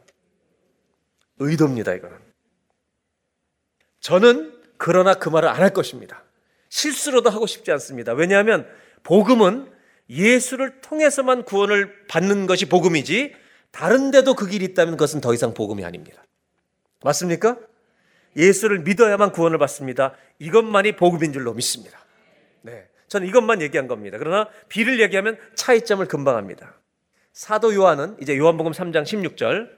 의도입니다, 1.38 1.94
이거는. 1.94 2.16
저는 4.00 4.60
그러나 4.76 5.14
그 5.14 5.28
말을 5.28 5.48
안 5.48 5.60
할 5.62 5.70
것입니다. 5.70 6.22
실수로도 6.68 7.30
하고 7.30 7.46
싶지 7.46 7.70
않습니다. 7.72 8.12
왜냐하면 8.14 8.66
복음은 9.02 9.70
예수를 10.08 10.80
통해서만 10.80 11.44
구원을 11.44 12.06
받는 12.08 12.46
것이 12.46 12.68
복음이지 12.68 13.34
다른 13.70 14.10
데도 14.10 14.34
그 14.34 14.46
길이 14.46 14.64
있다면 14.66 14.94
그것은 14.96 15.20
더 15.20 15.32
이상 15.34 15.54
복음이 15.54 15.84
아닙니다. 15.84 16.24
맞습니까? 17.02 17.58
예수를 18.36 18.80
믿어야만 18.80 19.32
구원을 19.32 19.58
받습니다. 19.58 20.14
이것만이 20.38 20.96
복음인 20.96 21.32
줄로 21.32 21.54
믿습니다. 21.54 21.98
네. 23.12 23.18
저는 23.18 23.28
이것만 23.28 23.60
얘기한 23.60 23.88
겁니다. 23.88 24.16
그러나 24.18 24.48
비를 24.68 25.00
얘기하면 25.00 25.38
차이점을 25.54 26.04
금방 26.06 26.36
합니다. 26.36 26.74
사도 27.32 27.74
요한은 27.74 28.16
이제 28.20 28.36
요한복음 28.36 28.72
3장 28.72 29.04
16절 29.04 29.70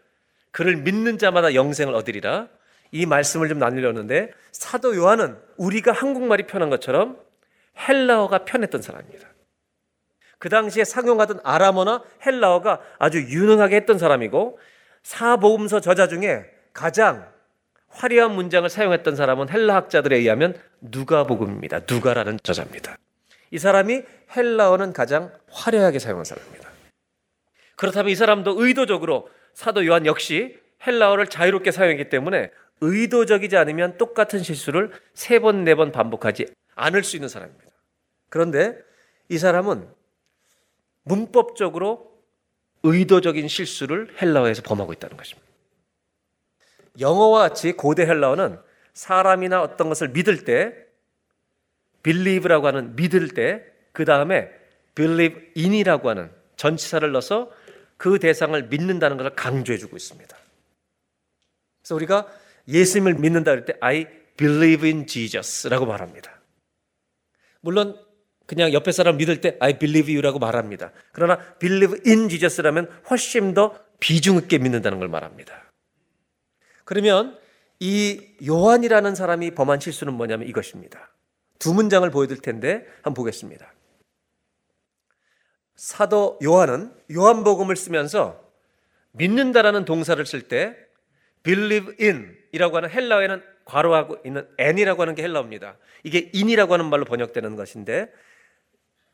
그를 0.53 0.77
믿는 0.77 1.19
자마다 1.19 1.55
영생을 1.55 1.95
얻으리라 1.95 2.49
이 2.93 3.07
말씀을 3.07 3.49
좀 3.49 3.59
나누려는데 3.59 4.31
사도 4.53 4.95
요한은 4.97 5.37
우리가 5.57 5.93
한국말이 5.93 6.47
편한 6.47 6.71
것처럼 6.71 7.19
헬라어가 7.89 8.45
편했던 8.45 8.83
사람입니다. 8.83 9.29
그 10.39 10.49
당시에 10.49 10.85
상용하던 10.85 11.41
아람어나 11.43 12.03
헬라어가 12.25 12.81
아주 12.99 13.19
유능하게 13.19 13.77
했던 13.77 13.99
사람이고 13.99 14.59
사복음서 15.03 15.81
저자 15.81 16.07
중에 16.07 16.45
가장 16.73 17.29
화려한 17.89 18.35
문장을 18.35 18.69
사용했던 18.69 19.17
사람은 19.17 19.49
헬라 19.49 19.75
학자들에 19.75 20.19
의하면 20.19 20.55
누가복음입니다. 20.81 21.81
누가라는 21.89 22.39
저자입니다. 22.43 22.97
이 23.55 23.59
사람이 23.59 24.03
헬라어는 24.35 24.93
가장 24.93 25.33
화려하게 25.49 26.01
사용한 26.01 26.25
사람입니다. 26.25 26.69
그렇다면 27.77 28.11
이 28.11 28.17
사람도 28.17 28.57
의도적으로 28.59 29.29
사도 29.53 29.87
요한 29.87 30.07
역시 30.07 30.59
헬라어를 30.85 31.29
자유롭게 31.29 31.71
사용했기 31.71 32.09
때문에 32.09 32.51
의도적이지 32.81 33.57
않으면 33.57 33.97
똑같은 33.97 34.43
실수를 34.43 34.91
세 35.15 35.39
번, 35.39 35.63
네 35.63 35.77
번 35.77 35.93
반복하지 35.93 36.53
않을 36.75 37.05
수 37.05 37.15
있는 37.15 37.29
사람입니다. 37.29 37.71
그런데 38.29 38.77
이 39.29 39.39
사람은 39.39 39.89
문법적으로 41.05 42.13
의도적인 42.83 43.47
실수를 43.47 44.17
헬라어에서 44.21 44.63
범하고 44.63 44.93
있다는 44.95 45.17
것입니다. 45.17 45.49
영어와 46.99 47.49
같이 47.49 47.73
고대 47.73 48.05
헬라어는 48.05 48.59
사람이나 48.95 49.63
어떤 49.63 49.89
것을 49.89 50.09
믿을 50.09 50.45
때 50.45 50.75
believe라고 52.05 52.69
하는 52.69 52.95
믿을 52.95 53.29
때 53.31 53.75
그 53.95 54.05
다음에 54.05 54.51
believe 54.95 55.53
in이라고 55.57 56.11
하는 56.11 56.31
전치사를 56.57 57.11
넣어서 57.13 57.51
그 57.97 58.19
대상을 58.19 58.61
믿는다는 58.65 59.17
것을 59.17 59.35
강조해 59.37 59.79
주고 59.79 59.97
있습니다. 59.97 60.37
그래서 61.81 61.95
우리가 61.95 62.27
예수님을 62.69 63.15
믿는다 63.15 63.53
할 63.53 63.65
때 63.65 63.75
I 63.81 64.07
believe 64.37 64.91
in 64.91 65.07
Jesus라고 65.07 65.87
말합니다. 65.87 66.41
물론 67.61 67.97
그냥 68.47 68.73
옆에 68.73 68.91
사람 68.91 69.17
믿을 69.17 69.41
때 69.41 69.57
I 69.61 69.79
believe 69.79 70.13
you라고 70.13 70.41
말합니다. 70.41 70.91
그러나 71.13 71.39
believe 71.61 72.01
in 72.05 72.29
Jesus라면 72.29 72.91
훨씬 73.09 73.55
더 73.55 73.79
비중 74.01 74.37
있게 74.39 74.59
믿는다는 74.59 74.99
걸 74.99 75.09
말합니다. 75.09 75.71
그러면 76.85 77.39
이 77.79 78.21
요한이라는 78.45 79.15
사람이 79.15 79.53
범한 79.53 79.79
실수는 79.79 80.15
뭐냐면 80.15 80.49
이것입니다. 80.49 81.14
두 81.59 81.75
문장을 81.75 82.09
보여드릴 82.11 82.43
텐데 82.43 82.87
한번 82.97 83.15
보겠습니다. 83.15 83.73
사도 85.77 86.39
요한은 86.43 86.93
요한복음을 87.13 87.77
쓰면서 87.77 88.43
믿는다라는 89.13 89.85
동사를 89.85 90.25
쓸 90.27 90.49
때 90.49 90.77
believe 91.43 91.95
in 92.01 92.37
이라고 92.53 92.77
하는 92.77 92.91
헬라어에는 92.91 93.43
괄호하고 93.65 94.19
있는 94.25 94.49
n이라고 94.59 95.03
하는 95.03 95.15
게 95.15 95.23
헬라어입니다. 95.23 95.77
이게 96.03 96.31
in이라고 96.35 96.75
하는 96.75 96.87
말로 96.87 97.05
번역되는 97.05 97.57
것인데 97.57 98.13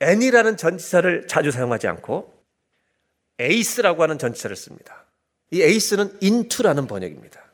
n이라는 0.00 0.57
전치사를 0.57 1.26
자주 1.26 1.50
사용하지 1.50 1.88
않고 1.88 2.35
ace라고 3.40 4.03
하는 4.03 4.18
전치사를 4.18 4.55
씁니다. 4.57 5.07
이 5.50 5.62
ace는 5.62 6.18
into라는 6.22 6.87
번역입니다. 6.87 7.49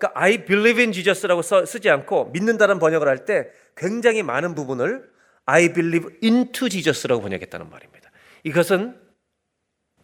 그러니까 0.00 0.12
I 0.18 0.44
believe 0.44 0.82
in 0.82 0.92
Jesus라고 0.92 1.42
써, 1.42 1.64
쓰지 1.66 1.90
않고 1.90 2.30
믿는다는 2.30 2.78
번역을 2.78 3.06
할 3.06 3.26
때 3.26 3.50
굉장히 3.76 4.22
많은 4.22 4.54
부분을 4.54 5.10
I 5.44 5.72
believe 5.74 6.18
into 6.22 6.68
Jesus라고 6.70 7.20
번역했다는 7.20 7.68
말입니다. 7.68 8.10
이것은 8.44 8.98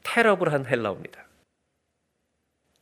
테러블한 0.02 0.66
헬라어입니다. 0.66 1.26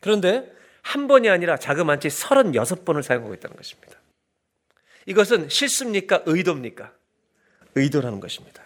그런데 0.01 0.53
한 0.83 1.07
번이 1.07 1.31
아니라 1.31 1.57
자그마치 1.57 2.09
36번을 2.09 3.03
사용하고 3.03 3.33
있다는 3.35 3.57
것입니다. 3.57 3.99
이것은 5.07 5.49
실수입니까? 5.49 6.25
의도입니까? 6.27 6.93
의도라는 7.77 8.21
것입니다. 8.21 8.63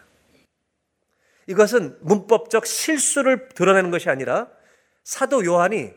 이것은 1.46 1.98
문법적 2.00 2.66
실수를 2.66 3.48
드러내는 3.50 3.90
것이 3.90 4.08
아니라 4.08 4.48
사도 5.04 5.44
요한이 5.44 5.92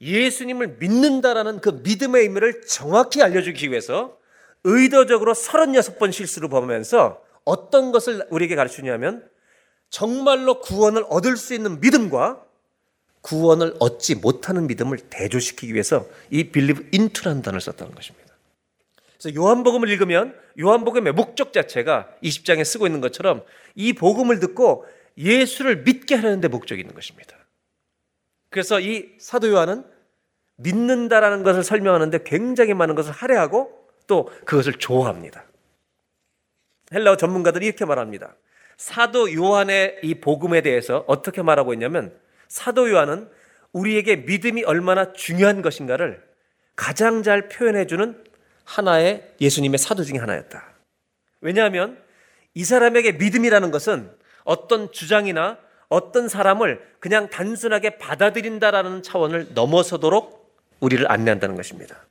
예수님을 0.00 0.76
믿는다라는 0.78 1.60
그 1.60 1.80
믿음의 1.82 2.22
의미를 2.22 2.62
정확히 2.66 3.22
알려주기 3.22 3.70
위해서 3.70 4.18
의도적으로 4.64 5.32
36번 5.32 6.12
실수를 6.12 6.48
범하면서 6.48 7.22
어떤 7.44 7.92
것을 7.92 8.26
우리에게 8.30 8.56
가르치냐면 8.56 9.26
정말로 9.88 10.60
구원을 10.60 11.04
얻을 11.08 11.36
수 11.36 11.54
있는 11.54 11.80
믿음과 11.80 12.42
구원을 13.22 13.74
얻지 13.78 14.16
못하는 14.16 14.66
믿음을 14.66 14.98
대조시키기 14.98 15.72
위해서 15.72 16.06
이 16.30 16.50
believe 16.50 16.86
into라는 16.92 17.42
단어를 17.42 17.60
썼다는 17.60 17.94
것입니다. 17.94 18.34
그래서 19.18 19.34
요한복음을 19.34 19.88
읽으면 19.88 20.36
요한복음의 20.60 21.12
목적 21.12 21.52
자체가 21.52 22.08
20장에 22.22 22.64
쓰고 22.64 22.86
있는 22.86 23.00
것처럼 23.00 23.42
이 23.74 23.92
복음을 23.92 24.38
듣고 24.40 24.84
예수를 25.16 25.82
믿게 25.82 26.16
하려는 26.16 26.40
데 26.40 26.48
목적이 26.48 26.82
있는 26.82 26.94
것입니다. 26.94 27.35
그래서 28.56 28.80
이 28.80 29.10
사도 29.18 29.50
요한은 29.50 29.84
믿는다라는 30.56 31.42
것을 31.42 31.62
설명하는데 31.62 32.22
굉장히 32.24 32.72
많은 32.72 32.94
것을 32.94 33.12
할애하고 33.12 33.86
또 34.06 34.30
그것을 34.46 34.72
좋아합니다. 34.72 35.44
헬라어 36.90 37.18
전문가들이 37.18 37.66
이렇게 37.66 37.84
말합니다. 37.84 38.34
사도 38.78 39.30
요한의 39.30 39.98
이 40.02 40.14
복음에 40.14 40.62
대해서 40.62 41.04
어떻게 41.06 41.42
말하고 41.42 41.74
있냐면 41.74 42.18
사도 42.48 42.90
요한은 42.90 43.28
우리에게 43.72 44.16
믿음이 44.16 44.64
얼마나 44.64 45.12
중요한 45.12 45.60
것인가를 45.60 46.24
가장 46.76 47.22
잘 47.22 47.48
표현해 47.48 47.86
주는 47.86 48.24
하나의 48.64 49.34
예수님의 49.38 49.76
사도 49.76 50.02
중에 50.02 50.16
하나였다. 50.16 50.64
왜냐하면 51.42 52.02
이 52.54 52.64
사람에게 52.64 53.12
믿음이라는 53.12 53.70
것은 53.70 54.10
어떤 54.44 54.90
주장이나 54.92 55.58
어떤 55.88 56.28
사람을 56.28 56.80
그냥 56.98 57.28
단순하게 57.28 57.98
받아들인다라는 57.98 59.02
차원을 59.02 59.48
넘어서도록 59.54 60.54
우리를 60.80 61.10
안내한다는 61.10 61.56
것입니다. 61.56 62.06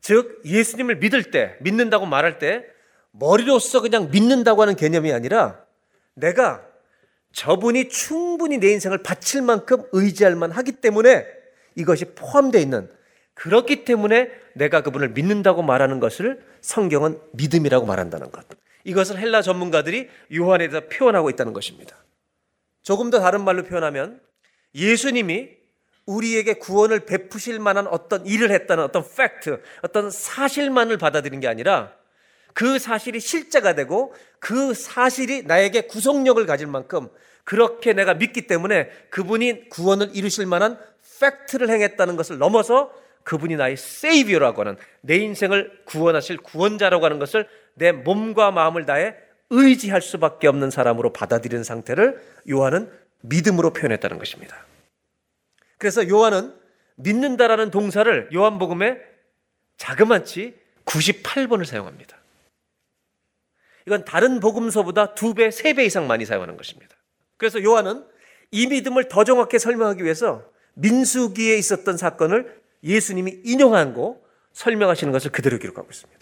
즉, 0.00 0.42
예수님을 0.44 0.96
믿을 0.96 1.30
때, 1.30 1.56
믿는다고 1.60 2.06
말할 2.06 2.38
때, 2.38 2.64
머리로서 3.12 3.80
그냥 3.80 4.10
믿는다고 4.10 4.62
하는 4.62 4.74
개념이 4.74 5.12
아니라 5.12 5.64
내가 6.14 6.66
저분이 7.32 7.88
충분히 7.88 8.58
내 8.58 8.72
인생을 8.72 9.02
바칠 9.02 9.42
만큼 9.42 9.82
의지할 9.92 10.34
만하기 10.34 10.72
때문에 10.72 11.26
이것이 11.76 12.06
포함되어 12.14 12.60
있는 12.60 12.90
그렇기 13.34 13.84
때문에 13.84 14.30
내가 14.54 14.82
그분을 14.82 15.10
믿는다고 15.10 15.62
말하는 15.62 16.00
것을 16.00 16.42
성경은 16.60 17.18
믿음이라고 17.32 17.86
말한다는 17.86 18.30
것. 18.30 18.44
이것을 18.84 19.18
헬라 19.18 19.42
전문가들이 19.42 20.08
요한에 20.34 20.68
대해서 20.68 20.86
표현하고 20.88 21.30
있다는 21.30 21.52
것입니다. 21.52 21.96
조금 22.82 23.10
더 23.10 23.20
다른 23.20 23.44
말로 23.44 23.64
표현하면 23.64 24.20
예수님이 24.74 25.50
우리에게 26.06 26.54
구원을 26.54 27.00
베푸실 27.00 27.60
만한 27.60 27.86
어떤 27.86 28.26
일을 28.26 28.50
했다는 28.50 28.82
어떤 28.82 29.04
팩트, 29.04 29.62
어떤 29.82 30.10
사실만을 30.10 30.98
받아들인 30.98 31.40
게 31.40 31.48
아니라 31.48 31.94
그 32.54 32.78
사실이 32.78 33.20
실제가 33.20 33.74
되고 33.74 34.14
그 34.38 34.74
사실이 34.74 35.44
나에게 35.44 35.82
구속력을 35.82 36.44
가질 36.46 36.66
만큼 36.66 37.08
그렇게 37.44 37.92
내가 37.92 38.14
믿기 38.14 38.46
때문에 38.46 38.90
그분이 39.10 39.68
구원을 39.68 40.10
이루실 40.14 40.46
만한 40.46 40.78
fact를 41.20 41.70
행했다는 41.70 42.16
것을 42.16 42.38
넘어서 42.38 42.92
그분이 43.24 43.56
나의 43.56 43.76
Savior라고 43.76 44.62
하는 44.62 44.76
내 45.00 45.16
인생을 45.16 45.82
구원하실 45.84 46.38
구원자라고 46.38 47.04
하는 47.04 47.18
것을 47.18 47.48
내 47.74 47.92
몸과 47.92 48.50
마음을 48.50 48.84
다해 48.84 49.14
의지할 49.52 50.00
수밖에 50.02 50.48
없는 50.48 50.70
사람으로 50.70 51.12
받아들이는 51.12 51.62
상태를 51.62 52.20
요한은 52.50 52.90
믿음으로 53.20 53.72
표현했다는 53.72 54.18
것입니다. 54.18 54.56
그래서 55.78 56.08
요한은 56.08 56.54
믿는다라는 56.96 57.70
동사를 57.70 58.30
요한복음에 58.34 58.98
자그마치 59.76 60.54
98번을 60.86 61.64
사용합니다. 61.66 62.16
이건 63.86 64.04
다른 64.04 64.40
복음서보다 64.40 65.14
두 65.14 65.34
배, 65.34 65.50
세 65.50 65.74
배 65.74 65.84
이상 65.84 66.06
많이 66.06 66.24
사용하는 66.24 66.56
것입니다. 66.56 66.96
그래서 67.36 67.62
요한은 67.62 68.04
이 68.52 68.66
믿음을 68.68 69.08
더 69.08 69.24
정확하게 69.24 69.58
설명하기 69.58 70.02
위해서 70.02 70.44
민수기에 70.74 71.56
있었던 71.58 71.96
사건을 71.96 72.62
예수님이 72.84 73.42
인용한 73.44 73.92
거 73.92 74.20
설명하시는 74.52 75.12
것을 75.12 75.30
그대로 75.30 75.58
기록하고 75.58 75.88
있습니다. 75.90 76.21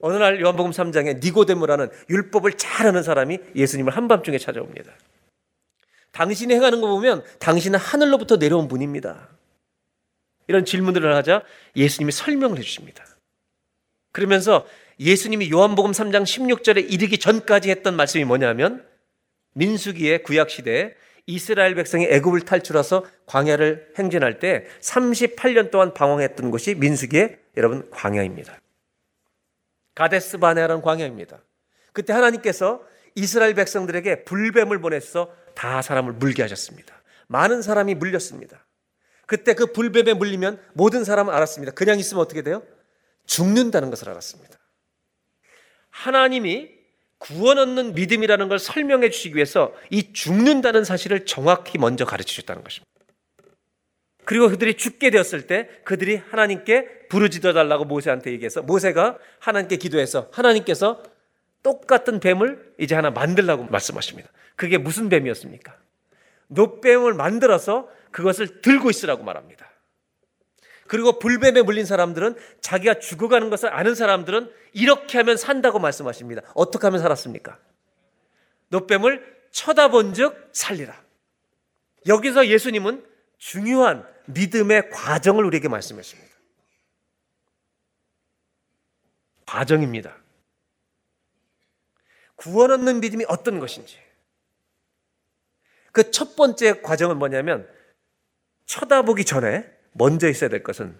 어느 0.00 0.16
날 0.16 0.40
요한복음 0.40 0.70
3장에 0.72 1.22
니고데모라는 1.22 1.88
율법을 2.08 2.54
잘 2.54 2.86
아는 2.86 3.02
사람이 3.02 3.38
예수님을 3.54 3.96
한밤중에 3.96 4.38
찾아옵니다. 4.38 4.92
당신이 6.12 6.54
행하는 6.54 6.80
거 6.80 6.88
보면 6.88 7.24
당신은 7.38 7.78
하늘로부터 7.78 8.36
내려온 8.36 8.68
분입니다. 8.68 9.28
이런 10.48 10.64
질문들을 10.64 11.14
하자 11.14 11.42
예수님이 11.76 12.12
설명을 12.12 12.58
해 12.58 12.62
주십니다. 12.62 13.04
그러면서 14.12 14.66
예수님이 14.98 15.50
요한복음 15.50 15.92
3장 15.92 16.24
16절에 16.24 16.92
이르기 16.92 17.18
전까지 17.18 17.70
했던 17.70 17.94
말씀이 17.94 18.24
뭐냐면 18.24 18.84
민수기의 19.54 20.22
구약 20.24 20.50
시대에 20.50 20.94
이스라엘 21.26 21.74
백성이 21.74 22.06
애굽을 22.06 22.40
탈출해서 22.40 23.04
광야를 23.26 23.92
행진할 23.98 24.38
때 24.38 24.66
38년 24.80 25.70
동안 25.70 25.94
방황했던 25.94 26.50
곳이 26.50 26.74
민수기의 26.74 27.38
여러분 27.56 27.88
광야입니다. 27.90 28.59
가데스 30.00 30.38
바네아라는 30.38 30.80
광야입니다. 30.80 31.42
그때 31.92 32.14
하나님께서 32.14 32.82
이스라엘 33.16 33.52
백성들에게 33.52 34.24
불뱀을 34.24 34.80
보내서 34.80 35.30
다 35.54 35.82
사람을 35.82 36.14
물게 36.14 36.40
하셨습니다. 36.40 37.02
많은 37.26 37.60
사람이 37.60 37.96
물렸습니다. 37.96 38.66
그때 39.26 39.52
그 39.52 39.66
불뱀에 39.66 40.14
물리면 40.14 40.58
모든 40.72 41.04
사람은 41.04 41.34
알았습니다. 41.34 41.72
그냥 41.72 41.98
있으면 41.98 42.22
어떻게 42.22 42.40
돼요? 42.40 42.62
죽는다는 43.26 43.90
것을 43.90 44.08
알았습니다. 44.08 44.56
하나님이 45.90 46.70
구원 47.18 47.58
얻는 47.58 47.92
믿음이라는 47.94 48.48
걸 48.48 48.58
설명해 48.58 49.10
주시기 49.10 49.36
위해서 49.36 49.74
이 49.90 50.14
죽는다는 50.14 50.84
사실을 50.84 51.26
정확히 51.26 51.76
먼저 51.76 52.06
가르쳐 52.06 52.28
주셨다는 52.28 52.64
것입니다. 52.64 52.89
그리고 54.24 54.48
그들이 54.48 54.74
죽게 54.74 55.10
되었을 55.10 55.46
때 55.46 55.68
그들이 55.84 56.16
하나님께 56.16 57.08
부르짖어 57.08 57.52
달라고 57.52 57.84
모세한테 57.84 58.30
얘기해서 58.32 58.62
모세가 58.62 59.18
하나님께 59.38 59.76
기도해서 59.76 60.28
하나님께서 60.32 61.02
똑같은 61.62 62.20
뱀을 62.20 62.74
이제 62.78 62.94
하나 62.94 63.10
만들라고 63.10 63.64
말씀하십니다. 63.64 64.30
그게 64.56 64.78
무슨 64.78 65.08
뱀이었습니까? 65.08 65.76
노뱀을 66.48 67.14
만들어서 67.14 67.88
그것을 68.10 68.60
들고 68.60 68.90
있으라고 68.90 69.22
말합니다. 69.22 69.70
그리고 70.86 71.18
불뱀에 71.20 71.62
물린 71.62 71.84
사람들은 71.84 72.34
자기가 72.60 72.98
죽어가는 72.98 73.48
것을 73.48 73.72
아는 73.72 73.94
사람들은 73.94 74.50
이렇게 74.72 75.18
하면 75.18 75.36
산다고 75.36 75.78
말씀하십니다. 75.78 76.42
어떻게 76.54 76.86
하면 76.88 77.00
살았습니까? 77.00 77.58
노뱀을 78.68 79.24
쳐다본 79.52 80.14
즉 80.14 80.50
살리라. 80.52 81.00
여기서 82.06 82.48
예수님은 82.48 83.04
중요한 83.40 84.06
믿음의 84.26 84.90
과정을 84.90 85.44
우리에게 85.44 85.68
말씀하십니다. 85.68 86.30
과정입니다. 89.46 90.16
구원 92.36 92.70
얻는 92.70 93.00
믿음이 93.00 93.24
어떤 93.28 93.58
것인지. 93.58 93.98
그 95.90 96.10
첫 96.12 96.36
번째 96.36 96.82
과정은 96.82 97.18
뭐냐면 97.18 97.68
쳐다보기 98.66 99.24
전에 99.24 99.68
먼저 99.92 100.28
있어야 100.28 100.48
될 100.50 100.62
것은 100.62 100.96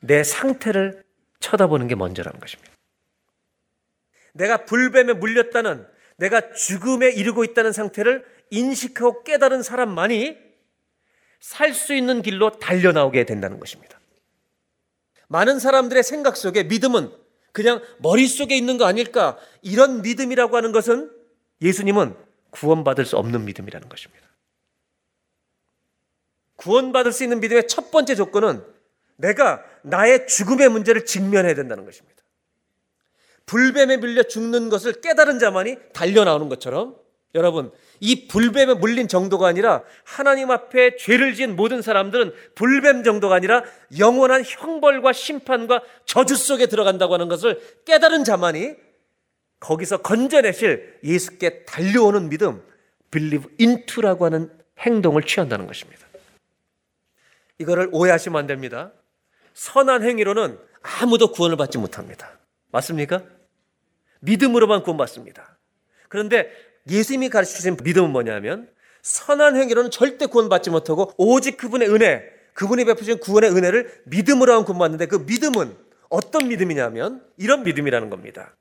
내 0.00 0.24
상태를 0.24 1.04
쳐다보는 1.40 1.88
게 1.88 1.94
먼저라는 1.96 2.40
것입니다. 2.40 2.72
내가 4.32 4.64
불뱀에 4.64 5.12
물렸다는 5.14 5.86
내가 6.16 6.52
죽음에 6.52 7.10
이르고 7.10 7.44
있다는 7.44 7.72
상태를 7.72 8.24
인식하고 8.50 9.24
깨달은 9.24 9.62
사람만이 9.62 10.43
살 11.44 11.74
수 11.74 11.94
있는 11.94 12.22
길로 12.22 12.58
달려나오게 12.58 13.26
된다는 13.26 13.60
것입니다. 13.60 14.00
많은 15.28 15.58
사람들의 15.58 16.02
생각 16.02 16.38
속에 16.38 16.62
믿음은 16.62 17.12
그냥 17.52 17.82
머릿속에 17.98 18.56
있는 18.56 18.78
거 18.78 18.86
아닐까? 18.86 19.36
이런 19.60 20.00
믿음이라고 20.00 20.56
하는 20.56 20.72
것은 20.72 21.12
예수님은 21.60 22.16
구원받을 22.50 23.04
수 23.04 23.18
없는 23.18 23.44
믿음이라는 23.44 23.90
것입니다. 23.90 24.26
구원받을 26.56 27.12
수 27.12 27.24
있는 27.24 27.40
믿음의 27.40 27.68
첫 27.68 27.90
번째 27.90 28.14
조건은 28.14 28.64
내가 29.16 29.62
나의 29.82 30.26
죽음의 30.26 30.70
문제를 30.70 31.04
직면해야 31.04 31.54
된다는 31.54 31.84
것입니다. 31.84 32.22
불뱀에 33.44 33.98
밀려 33.98 34.22
죽는 34.22 34.70
것을 34.70 35.02
깨달은 35.02 35.38
자만이 35.38 35.76
달려 35.92 36.24
나오는 36.24 36.48
것처럼 36.48 36.96
여러분, 37.34 37.70
이 38.00 38.28
불뱀에 38.28 38.74
물린 38.74 39.08
정도가 39.08 39.46
아니라 39.46 39.82
하나님 40.04 40.50
앞에 40.50 40.96
죄를 40.96 41.34
지은 41.34 41.56
모든 41.56 41.82
사람들은 41.82 42.32
불뱀 42.54 43.02
정도가 43.02 43.34
아니라 43.34 43.64
영원한 43.98 44.42
형벌과 44.44 45.12
심판과 45.12 45.82
저주 46.04 46.36
속에 46.36 46.66
들어간다고 46.66 47.14
하는 47.14 47.28
것을 47.28 47.60
깨달은 47.84 48.24
자만이 48.24 48.74
거기서 49.60 49.98
건져내실 49.98 51.00
예수께 51.04 51.64
달려오는 51.64 52.28
믿음, 52.28 52.62
believe 53.10 53.50
into라고 53.60 54.26
하는 54.26 54.50
행동을 54.80 55.22
취한다는 55.22 55.66
것입니다. 55.66 56.06
이거를 57.58 57.88
오해하시면 57.92 58.38
안 58.38 58.46
됩니다. 58.46 58.92
선한 59.54 60.02
행위로는 60.02 60.58
아무도 60.82 61.32
구원을 61.32 61.56
받지 61.56 61.78
못합니다. 61.78 62.38
맞습니까? 62.72 63.22
믿음으로만 64.20 64.82
구원받습니다. 64.82 65.56
그런데 66.08 66.50
예수님이 66.88 67.30
가르쳐 67.30 67.54
주신 67.54 67.76
믿음은 67.82 68.10
뭐냐면 68.10 68.68
선한 69.02 69.56
행위로는 69.56 69.90
절대 69.90 70.26
구원받지 70.26 70.70
못하고 70.70 71.12
오직 71.16 71.56
그분의 71.56 71.90
은혜, 71.90 72.22
그분이 72.54 72.84
베푸신 72.84 73.18
구원의 73.18 73.50
은혜를 73.50 74.02
믿음으로만 74.06 74.64
구원받는데 74.64 75.06
그 75.06 75.16
믿음은 75.16 75.76
어떤 76.08 76.48
믿음이냐면 76.48 77.22
이런 77.36 77.64
믿음이라는 77.64 78.10
겁니다. 78.10 78.56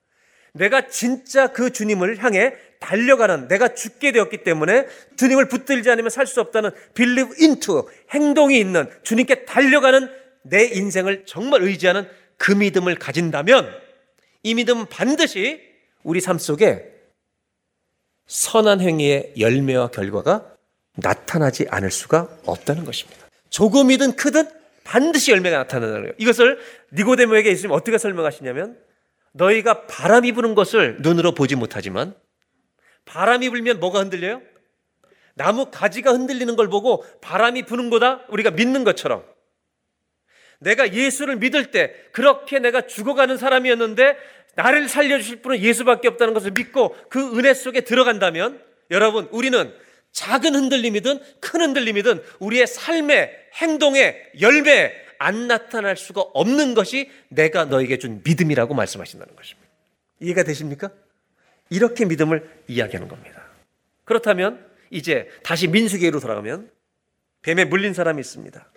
내가 0.54 0.88
진짜 0.88 1.48
그 1.48 1.72
주님을 1.72 2.24
향해 2.24 2.54
달려가는 2.80 3.48
내가 3.48 3.74
죽게 3.74 4.12
되었기 4.12 4.44
때문에 4.44 4.86
주님을 5.18 5.48
붙들지 5.48 5.90
않으면 5.90 6.10
살 6.10 6.28
수 6.28 6.42
없다는 6.42 6.72
believe 6.94 7.36
into 7.40 7.84
행동이 8.12 8.60
있는 8.60 8.90
주님께 9.04 9.46
달려가는 9.46 10.10
내 10.44 10.66
인생을 10.66 11.26
정말 11.26 11.64
의지하는 11.64 12.08
그 12.38 12.52
믿음을 12.52 12.96
가진다면 12.96 13.74
이 14.44 14.54
믿음은 14.56 14.88
반드시 14.88 15.62
우리 16.04 16.20
삶 16.20 16.38
속에 16.38 16.93
선한 18.28 18.82
행위의 18.82 19.34
열매와 19.38 19.90
결과가 19.90 20.46
나타나지 20.96 21.68
않을 21.70 21.92
수가 21.92 22.30
없다는 22.46 22.86
것입니다. 22.86 23.28
조금이든 23.50 24.16
크든 24.16 24.48
반드시 24.84 25.32
열매가 25.32 25.58
나타나는 25.58 26.02
거예요. 26.02 26.14
이것을 26.18 26.60
니고데모에게 26.94 27.50
예수님 27.50 27.72
어떻게 27.72 27.98
설명하시냐면 27.98 28.78
너희가 29.34 29.88
바람이 29.88 30.32
부는 30.34 30.56
것을 30.56 30.98
눈으로 31.00 31.34
보지 31.34 31.56
못하지만 31.56 32.14
바람이 33.06 33.50
불면 33.50 33.80
뭐가 33.80 34.00
흔들려요? 34.00 34.42
나무 35.36 35.72
가지가 35.72 36.12
흔들리는 36.12 36.56
걸 36.56 36.70
보고 36.70 37.04
바람이 37.22 37.64
부는 37.64 37.90
거다 37.90 38.26
우리가 38.30 38.52
믿는 38.52 38.84
것처럼 38.84 39.24
내가 40.60 40.94
예수를 40.94 41.38
믿을 41.38 41.72
때 41.72 41.94
그렇게 42.12 42.60
내가 42.60 42.82
죽어가는 42.88 43.38
사람이었는데 43.38 44.16
나를 44.56 44.88
살려주실 44.88 45.42
분은 45.42 45.60
예수밖에 45.60 46.08
없다는 46.08 46.34
것을 46.34 46.52
믿고 46.52 46.96
그 47.10 47.38
은혜 47.38 47.54
속에 47.54 47.82
들어간다면 47.82 48.62
여러분 48.92 49.28
우리는 49.32 49.74
작은 50.12 50.54
흔들림이든 50.54 51.20
큰 51.40 51.62
흔들림이든 51.62 52.24
우리의 52.40 52.68
삶의 52.68 53.32
행동의 53.56 54.32
열매 54.42 54.94
안 55.18 55.48
나타날 55.48 55.98
수가 55.98 56.22
없는 56.22 56.74
것이 56.76 57.10
내가 57.30 57.66
너에게 57.66 57.98
준 57.98 58.22
믿음이라고 58.24 58.74
말씀하신다는 58.74 59.36
것입니다. 59.36 59.70
이해가 60.20 60.44
되십니까? 60.44 60.92
이렇게 61.70 62.06
믿음을 62.06 62.64
이야기하는 62.68 63.08
겁니다. 63.08 63.44
그렇다면 64.06 64.64
이제 64.90 65.30
다시 65.44 65.68
민수기로 65.68 66.20
돌아가면 66.20 66.70
뱀에 67.42 67.66
물린 67.66 67.94
사람이 67.94 68.20
있습니다. 68.20 68.68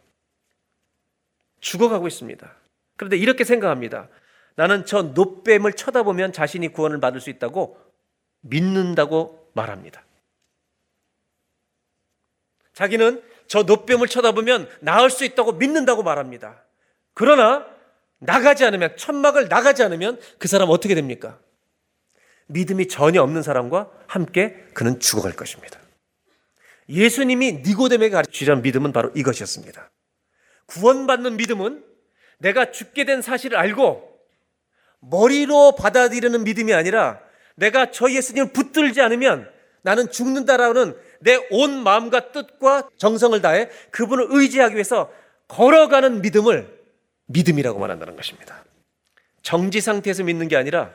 죽어가고 1.61 2.07
있습니다. 2.07 2.55
그런데 2.97 3.17
이렇게 3.17 3.45
생각합니다. 3.45 4.09
나는 4.57 4.85
저 4.87 5.03
노뱀을 5.03 5.75
쳐다보면 5.75 6.33
자신이 6.33 6.69
구원을 6.69 6.99
받을 7.01 7.21
수 7.21 7.31
있다고 7.31 7.79
믿는다고 8.41 9.51
말합니다. 9.55 10.03
자기는 12.73 13.23
저 13.47 13.63
노뱀을 13.63 14.09
쳐다보면 14.09 14.69
나을 14.81 15.11
수 15.11 15.25
있다고 15.25 15.53
믿는다고 15.53 16.03
말합니다. 16.03 16.63
그러나 17.15 17.67
나가지 18.19 18.65
않으면 18.65 18.97
천막을 18.97 19.49
나가지 19.49 19.83
않으면 19.83 20.19
그 20.39 20.49
사람 20.49 20.71
어떻게 20.71 20.95
됩니까? 20.95 21.39
믿음이 22.47 22.89
전혀 22.89 23.23
없는 23.23 23.43
사람과 23.43 23.91
함께 24.07 24.67
그는 24.73 25.01
죽어갈 25.01 25.33
것입니다. 25.33 25.79
예수님이 26.89 27.53
니고데에게 27.65 28.11
가르치려는 28.11 28.63
믿음은 28.63 28.93
바로 28.93 29.11
이것이었습니다. 29.15 29.91
구원받는 30.67 31.37
믿음은 31.37 31.85
내가 32.39 32.71
죽게 32.71 33.05
된 33.05 33.23
사실을 33.23 33.59
알고 33.59 34.16
머리로 35.11 35.77
받아들이는 35.77 36.45
믿음이 36.45 36.73
아니라 36.75 37.21
내가 37.55 37.91
저 37.91 38.11
예수님을 38.11 38.53
붙들지 38.53 39.01
않으면 39.01 39.51
나는 39.83 40.11
죽는다라는 40.11 40.97
내 41.21 41.39
온 41.51 41.83
마음과 41.83 42.33
뜻과 42.33 42.91
정성을 42.97 43.41
다해 43.41 43.71
그분을 43.91 44.27
의지하기 44.31 44.75
위해서 44.75 45.13
걸어가는 45.49 46.23
믿음을 46.23 46.77
믿음이라고 47.27 47.79
말한다는 47.79 48.17
것입니다. 48.17 48.65
정지 49.43 49.81
상태에서 49.81 50.25
믿는 50.25 50.49
게 50.49 50.57
아니라 50.57 50.93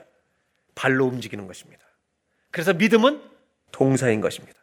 발로 0.76 1.06
움직이는 1.06 1.48
것입니다. 1.48 1.86
그래서 2.52 2.74
믿음은 2.74 3.22
동사인 3.72 4.20
것입니다. 4.20 4.60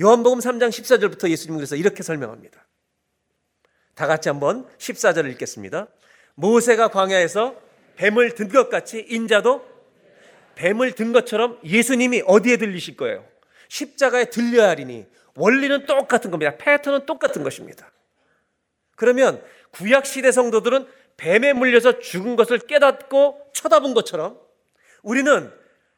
요한복음 0.00 0.40
3장 0.40 0.70
14절부터 0.70 1.30
예수님은 1.30 1.58
그래서 1.58 1.76
이렇게 1.76 2.02
설명합니다. 2.02 2.66
다 3.94 4.08
같이 4.08 4.28
한번 4.28 4.66
14절을 4.78 5.30
읽겠습니다. 5.32 5.86
모세가 6.34 6.88
광야에서 6.88 7.54
뱀을 7.96 8.34
든 8.34 8.48
것 8.48 8.68
같이 8.70 9.04
인자도 9.08 9.64
뱀을 10.56 10.92
든 10.92 11.12
것처럼 11.12 11.58
예수님이 11.64 12.22
어디에 12.26 12.56
들리실 12.56 12.96
거예요? 12.96 13.24
십자가에 13.68 14.26
들려야 14.26 14.68
하리니 14.70 15.06
원리는 15.36 15.86
똑같은 15.86 16.30
겁니다. 16.30 16.54
패턴은 16.56 17.06
똑같은 17.06 17.42
것입니다. 17.42 17.90
그러면 18.96 19.42
구약 19.72 20.06
시대 20.06 20.30
성도들은 20.30 20.86
뱀에 21.16 21.52
물려서 21.52 21.98
죽은 21.98 22.36
것을 22.36 22.58
깨닫고 22.60 23.50
쳐다본 23.52 23.94
것처럼 23.94 24.38
우리는 25.02 25.52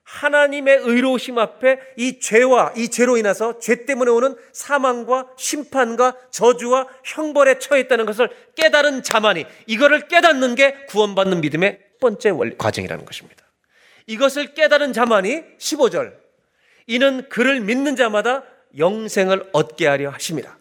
하나님의 0.04 0.78
의로우심 0.82 1.36
앞에 1.38 1.80
이 1.96 2.20
죄와 2.20 2.74
이 2.76 2.88
죄로 2.88 3.16
인해서 3.16 3.58
죄 3.58 3.84
때문에 3.84 4.10
오는 4.10 4.36
사망과 4.52 5.30
심판과 5.36 6.16
저주와 6.30 6.86
형벌에 7.04 7.58
처했다는 7.58 8.06
것을 8.06 8.30
깨달은 8.54 9.02
자만이 9.02 9.46
이거를 9.66 10.06
깨닫는 10.06 10.54
게 10.54 10.84
구원받는 10.86 11.40
믿음의 11.40 11.85
첫 11.96 11.98
번째 11.98 12.32
과정이라는 12.58 13.04
것입니다. 13.04 13.44
이것을 14.06 14.54
깨달은 14.54 14.92
자만이 14.92 15.42
15절 15.58 16.14
이는 16.86 17.28
그를 17.28 17.60
믿는 17.60 17.96
자마다 17.96 18.44
영생을 18.76 19.48
얻게 19.52 19.86
하려 19.86 20.10
하심이라. 20.10 20.56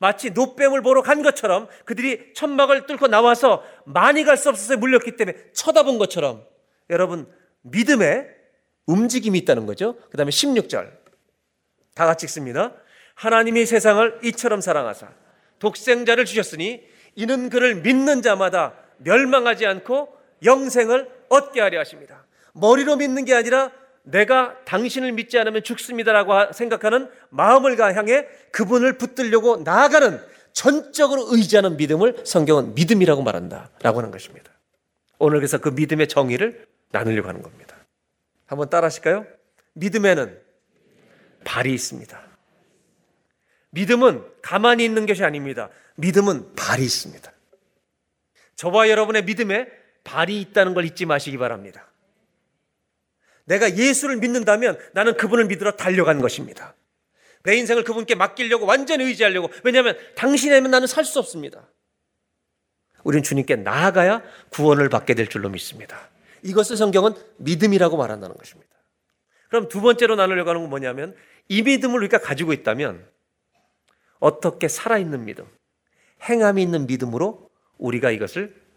마치 0.00 0.30
노뱀을 0.30 0.82
보러 0.82 1.02
간 1.02 1.22
것처럼 1.22 1.68
그들이 1.84 2.32
천막을 2.34 2.86
뚫고 2.86 3.06
나와서 3.08 3.64
많이 3.84 4.24
갈 4.24 4.36
수 4.36 4.48
없어서 4.48 4.76
물렸기 4.76 5.16
때문에 5.16 5.36
쳐다본 5.52 5.98
것처럼 5.98 6.44
여러분 6.90 7.32
믿음에 7.62 8.26
움직임이 8.86 9.38
있다는 9.38 9.66
거죠. 9.66 9.96
그 10.10 10.16
다음에 10.16 10.30
16절. 10.30 10.90
다 11.94 12.06
같이 12.06 12.26
읽습니다. 12.26 12.74
하나님이 13.14 13.66
세상을 13.66 14.20
이처럼 14.24 14.60
사랑하사 14.60 15.08
독생자를 15.58 16.24
주셨으니 16.24 16.82
이는 17.16 17.48
그를 17.48 17.76
믿는 17.76 18.22
자마다 18.22 18.74
멸망하지 18.98 19.66
않고 19.66 20.17
영생을 20.44 21.10
얻게 21.28 21.60
하려 21.60 21.80
하십니다. 21.80 22.24
머리로 22.52 22.96
믿는 22.96 23.24
게 23.24 23.34
아니라 23.34 23.70
내가 24.02 24.56
당신을 24.64 25.12
믿지 25.12 25.38
않으면 25.38 25.62
죽습니다라고 25.62 26.52
생각하는 26.52 27.10
마음을 27.30 27.78
향해 27.78 28.26
그분을 28.52 28.98
붙들려고 28.98 29.58
나아가는 29.58 30.20
전적으로 30.52 31.26
의지하는 31.30 31.76
믿음을 31.76 32.22
성경은 32.24 32.74
믿음이라고 32.74 33.22
말한다. 33.22 33.70
라고 33.82 33.98
하는 33.98 34.10
것입니다. 34.10 34.50
오늘 35.18 35.38
그래서 35.38 35.58
그 35.58 35.68
믿음의 35.68 36.08
정의를 36.08 36.66
나누려고 36.90 37.28
하는 37.28 37.42
겁니다. 37.42 37.76
한번 38.46 38.70
따라 38.70 38.86
하실까요? 38.86 39.26
믿음에는 39.74 40.40
발이 41.44 41.72
있습니다. 41.72 42.20
믿음은 43.70 44.24
가만히 44.42 44.84
있는 44.84 45.06
것이 45.06 45.22
아닙니다. 45.22 45.68
믿음은 45.96 46.54
발이 46.54 46.82
있습니다. 46.82 47.30
저와 48.56 48.88
여러분의 48.88 49.24
믿음에 49.24 49.68
발이 50.08 50.40
있다는 50.40 50.72
걸 50.72 50.86
잊지 50.86 51.04
마시기 51.04 51.36
바랍니다. 51.36 51.86
내가 53.44 53.76
예수를 53.76 54.16
믿는다면 54.16 54.78
나는 54.94 55.16
그분을 55.16 55.44
믿으러 55.46 55.72
달려간 55.72 56.20
것입니다. 56.20 56.74
내 57.42 57.56
인생을 57.56 57.84
그분께 57.84 58.14
맡기려고 58.14 58.64
완전히 58.64 59.04
의지하려고 59.04 59.50
왜냐하면 59.64 59.96
당신이면 60.16 60.70
나는 60.70 60.86
살 60.86 61.04
수 61.04 61.18
없습니다. 61.18 61.68
우리는 63.04 63.22
주님께 63.22 63.56
나아가야 63.56 64.22
구원을 64.50 64.88
받게 64.88 65.14
될 65.14 65.28
줄로 65.28 65.50
믿습니다. 65.50 66.08
이것을 66.42 66.76
성경은 66.76 67.12
믿음이라고 67.36 67.96
말한다는 67.96 68.34
것입니다. 68.36 68.70
그럼 69.48 69.68
두 69.68 69.80
번째로 69.80 70.16
나누려고 70.16 70.50
하는 70.50 70.62
건 70.62 70.70
뭐냐면 70.70 71.14
이 71.48 71.62
믿음을 71.62 71.96
우리가 72.00 72.18
가지고 72.18 72.52
있다면 72.52 73.06
어떻게 74.20 74.68
살아있는 74.68 75.26
믿음, 75.26 75.46
행함이 76.28 76.62
있는 76.62 76.86
믿음으로 76.86 77.50
우리가 77.78 78.10
이것을 78.10 78.67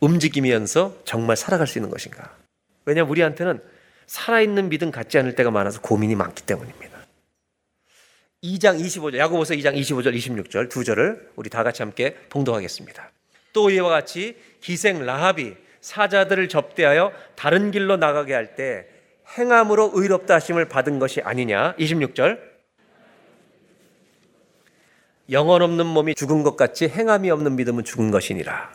움직이면서 0.00 0.96
정말 1.04 1.36
살아갈 1.36 1.66
수 1.66 1.78
있는 1.78 1.90
것인가. 1.90 2.36
왜냐하면 2.84 3.10
우리한테는 3.10 3.60
살아있는 4.06 4.68
믿음 4.68 4.90
같지 4.90 5.18
않을 5.18 5.34
때가 5.34 5.50
많아서 5.50 5.80
고민이 5.80 6.14
많기 6.14 6.42
때문입니다. 6.44 6.94
2장 8.42 8.78
25절, 8.78 9.16
야고보서 9.16 9.54
2장 9.54 9.74
25절, 9.74 10.14
26절 10.14 10.68
두 10.68 10.84
절을 10.84 11.30
우리 11.36 11.48
다 11.48 11.62
같이 11.62 11.82
함께 11.82 12.14
봉독하겠습니다. 12.28 13.10
또 13.54 13.70
이와 13.70 13.88
같이 13.88 14.36
기생 14.60 15.04
라합이 15.06 15.54
사자들을 15.80 16.48
접대하여 16.48 17.12
다른 17.36 17.70
길로 17.70 17.96
나가게 17.96 18.34
할 18.34 18.54
때 18.56 18.86
행함으로 19.38 19.92
의롭다 19.94 20.34
하심을 20.34 20.66
받은 20.68 20.98
것이 20.98 21.22
아니냐. 21.22 21.76
26절. 21.76 22.38
영혼 25.30 25.62
없는 25.62 25.86
몸이 25.86 26.14
죽은 26.14 26.42
것 26.42 26.56
같이 26.56 26.86
행함이 26.88 27.30
없는 27.30 27.56
믿음은 27.56 27.84
죽은 27.84 28.10
것이니라. 28.10 28.70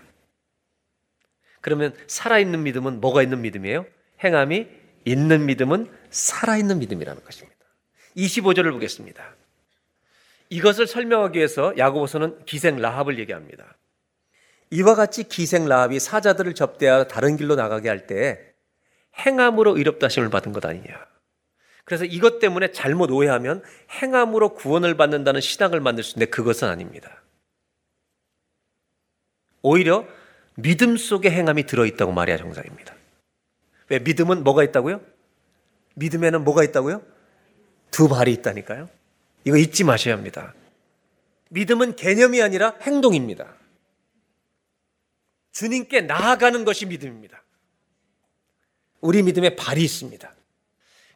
그러면 1.61 1.93
살아있는 2.07 2.63
믿음은 2.63 3.01
뭐가 3.01 3.23
있는 3.23 3.41
믿음이에요? 3.41 3.85
행함이 4.23 4.67
있는 5.05 5.45
믿음은 5.45 5.91
살아있는 6.09 6.79
믿음이라는 6.79 7.23
것입니다. 7.23 7.57
25절을 8.15 8.71
보겠습니다. 8.71 9.35
이것을 10.49 10.87
설명하기 10.87 11.37
위해서 11.37 11.73
야고보서는 11.77 12.45
기생 12.45 12.77
라합을 12.77 13.19
얘기합니다. 13.19 13.77
이와 14.71 14.95
같이 14.95 15.23
기생 15.27 15.67
라합이 15.67 15.99
사자들을 15.99 16.53
접대하여 16.53 17.05
다른 17.05 17.37
길로 17.37 17.55
나가게 17.55 17.89
할때 17.89 18.53
행함으로 19.17 19.77
의롭다 19.77 20.09
심을 20.09 20.29
받은 20.29 20.53
것 20.53 20.65
아니냐. 20.65 21.07
그래서 21.85 22.05
이것 22.05 22.39
때문에 22.39 22.71
잘못 22.71 23.09
오해하면 23.09 23.63
행함으로 24.01 24.53
구원을 24.53 24.95
받는다는 24.95 25.41
신앙을 25.41 25.79
만들 25.79 26.03
수 26.03 26.11
있는데 26.11 26.29
그것은 26.29 26.67
아닙니다. 26.67 27.23
오히려 29.61 30.07
믿음 30.61 30.97
속에 30.97 31.29
행함이 31.29 31.65
들어있다고 31.65 32.11
말해야 32.11 32.37
정상입니다. 32.37 32.95
왜 33.89 33.99
믿음은 33.99 34.43
뭐가 34.43 34.63
있다고요? 34.63 35.01
믿음에는 35.95 36.43
뭐가 36.43 36.63
있다고요? 36.63 37.01
두 37.91 38.07
발이 38.07 38.31
있다니까요. 38.33 38.89
이거 39.45 39.57
잊지 39.57 39.83
마셔야 39.83 40.13
합니다. 40.13 40.53
믿음은 41.49 41.95
개념이 41.95 42.41
아니라 42.41 42.75
행동입니다. 42.81 43.55
주님께 45.51 46.01
나아가는 46.01 46.63
것이 46.63 46.85
믿음입니다. 46.85 47.43
우리 49.01 49.23
믿음에 49.23 49.55
발이 49.55 49.83
있습니다. 49.83 50.33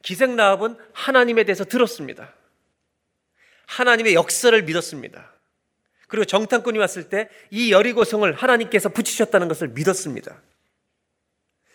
기생 0.02 0.36
라합은 0.36 0.78
하나님에 0.94 1.44
대해서 1.44 1.64
들었습니다. 1.64 2.34
하나님의 3.68 4.16
역사를 4.16 4.62
믿었습니다. 4.64 5.33
그리고 6.08 6.26
정탐꾼이 6.26 6.78
왔을 6.78 7.10
때 7.10 7.30
이 7.50 7.72
여리고성을 7.72 8.32
하나님께서 8.34 8.90
붙이셨다는 8.90 9.48
것을 9.48 9.70
믿었습니다. 9.70 10.42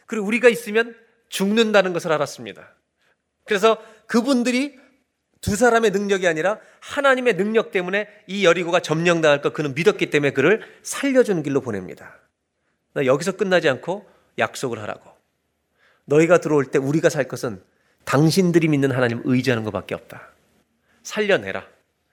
그리고 0.07 0.27
우리가 0.27 0.49
있으면 0.49 0.97
죽는다는 1.29 1.93
것을 1.93 2.13
알았습니다. 2.13 2.75
그래서 3.45 3.83
그분들이 4.07 4.79
두 5.41 5.55
사람의 5.55 5.91
능력이 5.93 6.27
아니라 6.27 6.59
하나님의 6.81 7.37
능력 7.37 7.71
때문에 7.71 8.09
이 8.27 8.45
여리고가 8.45 8.81
점령당할 8.81 9.41
것 9.41 9.53
그는 9.53 9.75
믿었기 9.75 10.11
때문에 10.11 10.33
그를 10.33 10.63
살려주는 10.83 11.43
길로 11.43 11.61
보냅니다. 11.61 12.19
나 12.95 13.05
여기서 13.07 13.33
끝나지 13.33 13.69
않고 13.69 14.09
약속을 14.39 14.81
하라고. 14.83 15.11
너희가 16.07 16.39
들어올 16.39 16.67
때 16.67 16.79
우리가 16.79 17.09
살 17.09 17.29
것은 17.29 17.63
당신들이 18.05 18.69
믿는 18.69 18.91
하나님 18.91 19.21
의지하는 19.25 19.63
것밖에 19.65 19.95
없다. 19.95 20.29
살려내라. 21.03 21.67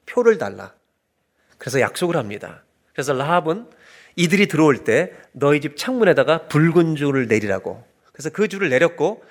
표를 0.06 0.38
달라. 0.38 0.74
그래서 1.58 1.80
약속을 1.80 2.18
합니다. 2.18 2.64
그래서 2.94 3.14
라합은 3.14 3.70
이들이 4.16 4.48
들어올 4.48 4.84
때 4.84 5.14
너희 5.32 5.62
집 5.62 5.78
창문에다가 5.78 6.48
붉은 6.48 6.96
줄을 6.96 7.28
내리라고. 7.28 7.84
그래서 8.14 8.30
그 8.30 8.48
줄을 8.48 8.70
내렸고 8.70 9.24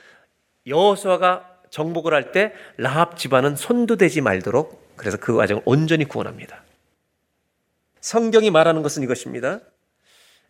여호수아가 0.66 1.50
정복을 1.70 2.14
할 2.14 2.32
때 2.32 2.52
라합 2.76 3.16
집안은 3.16 3.56
손도 3.56 3.96
대지 3.96 4.20
말도록 4.20 4.94
그래서 4.96 5.16
그 5.16 5.34
과정을 5.34 5.62
온전히 5.64 6.04
구원합니다. 6.04 6.62
성경이 8.00 8.50
말하는 8.50 8.82
것은 8.82 9.02
이것입니다. 9.02 9.60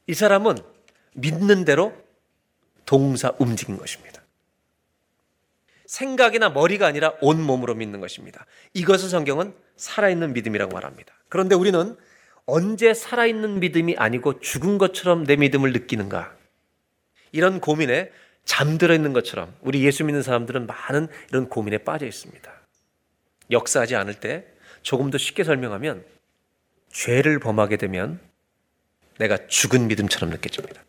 이 0.07 0.15
사람은 0.15 0.59
믿는 1.15 1.65
대로 1.65 1.95
동사 2.85 3.33
움직인 3.39 3.79
것입니다. 3.79 4.21
생각이나 5.87 6.51
머리가 6.51 6.87
아니라 6.87 7.15
온 7.21 7.41
몸으로 7.41 7.75
믿는 7.75 8.01
것입니다. 8.01 8.45
이것을 8.73 9.09
성경은 9.09 9.55
살아있는 9.77 10.33
믿음이라고 10.33 10.75
말합니다. 10.75 11.15
그런데 11.35 11.57
우리는 11.57 11.97
언제 12.47 12.95
살아있는 12.95 13.59
믿음이 13.59 13.97
아니고 13.97 14.39
죽은 14.39 14.79
것처럼 14.79 15.25
내 15.25 15.35
믿음을 15.35 15.73
느끼는가? 15.73 16.33
이런 17.33 17.59
고민에 17.59 18.13
잠들어 18.45 18.95
있는 18.95 19.13
것처럼 19.13 19.53
우리 19.61 19.85
예수 19.85 20.05
믿는 20.05 20.23
사람들은 20.23 20.69
많은 20.69 21.09
이런 21.31 21.49
고민에 21.49 21.79
빠져 21.79 22.07
있습니다. 22.07 22.53
역사하지 23.51 23.97
않을 23.97 24.21
때 24.21 24.47
조금 24.83 25.11
더 25.11 25.19
쉽게 25.19 25.43
설명하면 25.43 26.05
죄를 26.91 27.41
범하게 27.41 27.79
되면 27.79 28.21
내가 29.19 29.49
죽은 29.49 29.89
믿음처럼 29.89 30.31
느껴집니다. 30.31 30.85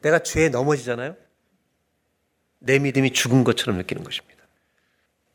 내가 0.00 0.20
죄에 0.20 0.48
넘어지잖아요? 0.48 1.16
내 2.60 2.78
믿음이 2.78 3.12
죽은 3.12 3.42
것처럼 3.42 3.78
느끼는 3.78 4.04
것입니다. 4.04 4.44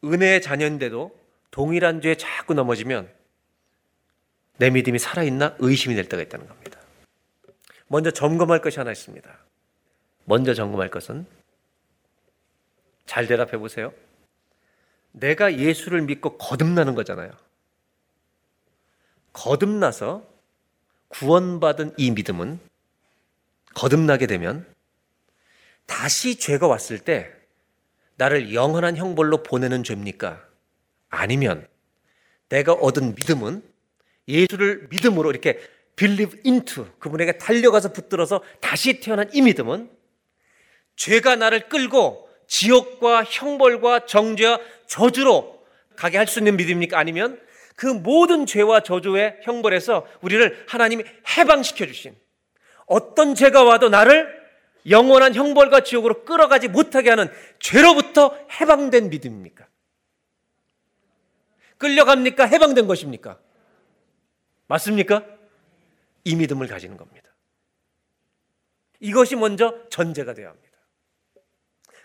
은혜의 0.06 0.42
자녀인데도 0.42 1.12
동일한 1.52 2.00
죄에 2.00 2.16
자꾸 2.16 2.54
넘어지면 2.54 3.19
내 4.60 4.70
믿음이 4.70 5.00
살아있나 5.00 5.56
의심이 5.60 5.96
될 5.96 6.08
때가 6.08 6.22
있다는 6.22 6.48
겁니다. 6.48 6.80
먼저 7.88 8.12
점검할 8.12 8.62
것이 8.62 8.78
하나 8.78 8.92
있습니다. 8.92 9.38
먼저 10.26 10.54
점검할 10.54 10.92
것은 10.92 11.26
잘 13.06 13.26
대답해 13.26 13.58
보세요. 13.58 13.94
내가 15.14 15.58
예수를 15.58 16.02
믿고 16.02 16.38
거듭나는 16.38 16.94
거잖아요. 16.94 17.32
거듭나서 19.34 20.28
구원받은 21.08 21.94
이 21.98 22.12
믿음은 22.12 22.60
거듭나게 23.74 24.28
되면 24.28 24.68
다시 25.86 26.38
죄가 26.38 26.68
왔을 26.68 27.00
때 27.00 27.32
나를 28.18 28.54
영원한 28.54 28.98
형벌로 28.98 29.42
보내는 29.42 29.84
죄입니까? 29.84 30.46
아니면 31.10 31.66
내가 32.50 32.74
얻은 32.74 33.16
믿음은 33.16 33.69
예수를 34.30 34.88
믿음으로 34.90 35.32
이렇게 35.32 35.60
believe 35.96 36.40
into 36.46 36.86
그분에게 37.00 37.38
달려가서 37.38 37.92
붙들어서 37.92 38.42
다시 38.62 39.02
태어난 39.02 39.30
이 39.34 39.42
믿음은 39.42 39.90
죄가 40.96 41.36
나를 41.36 41.68
끌고 41.68 42.30
지옥과 42.48 43.24
형벌과 43.26 44.06
정죄와 44.06 44.60
저주로 44.88 45.66
가게 45.96 46.18
할 46.18 46.28
수 46.28 46.40
있는 46.40 46.56
믿음입니까? 46.56 46.98
아니면 46.98 47.40
그 47.76 47.88
모든 47.88 48.46
죄와 48.46 48.82
저주의 48.82 49.38
형벌에서 49.44 50.08
우리를 50.22 50.66
하나님이 50.68 51.04
해방시켜 51.38 51.86
주신 51.86 52.16
어떤 52.86 53.36
죄가 53.36 53.64
와도 53.64 53.90
나를 53.90 54.40
영원한 54.90 55.36
형벌과 55.36 55.82
지옥으로 55.82 56.24
끌어가지 56.24 56.68
못하게 56.68 57.10
하는 57.10 57.30
죄로부터 57.60 58.38
해방된 58.60 59.10
믿음입니까? 59.10 59.68
끌려갑니까? 61.78 62.46
해방된 62.46 62.88
것입니까? 62.88 63.40
맞습니까? 64.70 65.26
이 66.24 66.36
믿음을 66.36 66.68
가지는 66.68 66.96
겁니다. 66.96 67.30
이것이 69.00 69.36
먼저 69.36 69.76
전제가 69.90 70.34
되어야 70.34 70.50
합니다. 70.50 70.78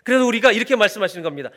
그래서 0.03 0.25
우리가 0.25 0.51
이렇게 0.51 0.75
말씀하시는 0.75 1.23
겁니다. 1.23 1.51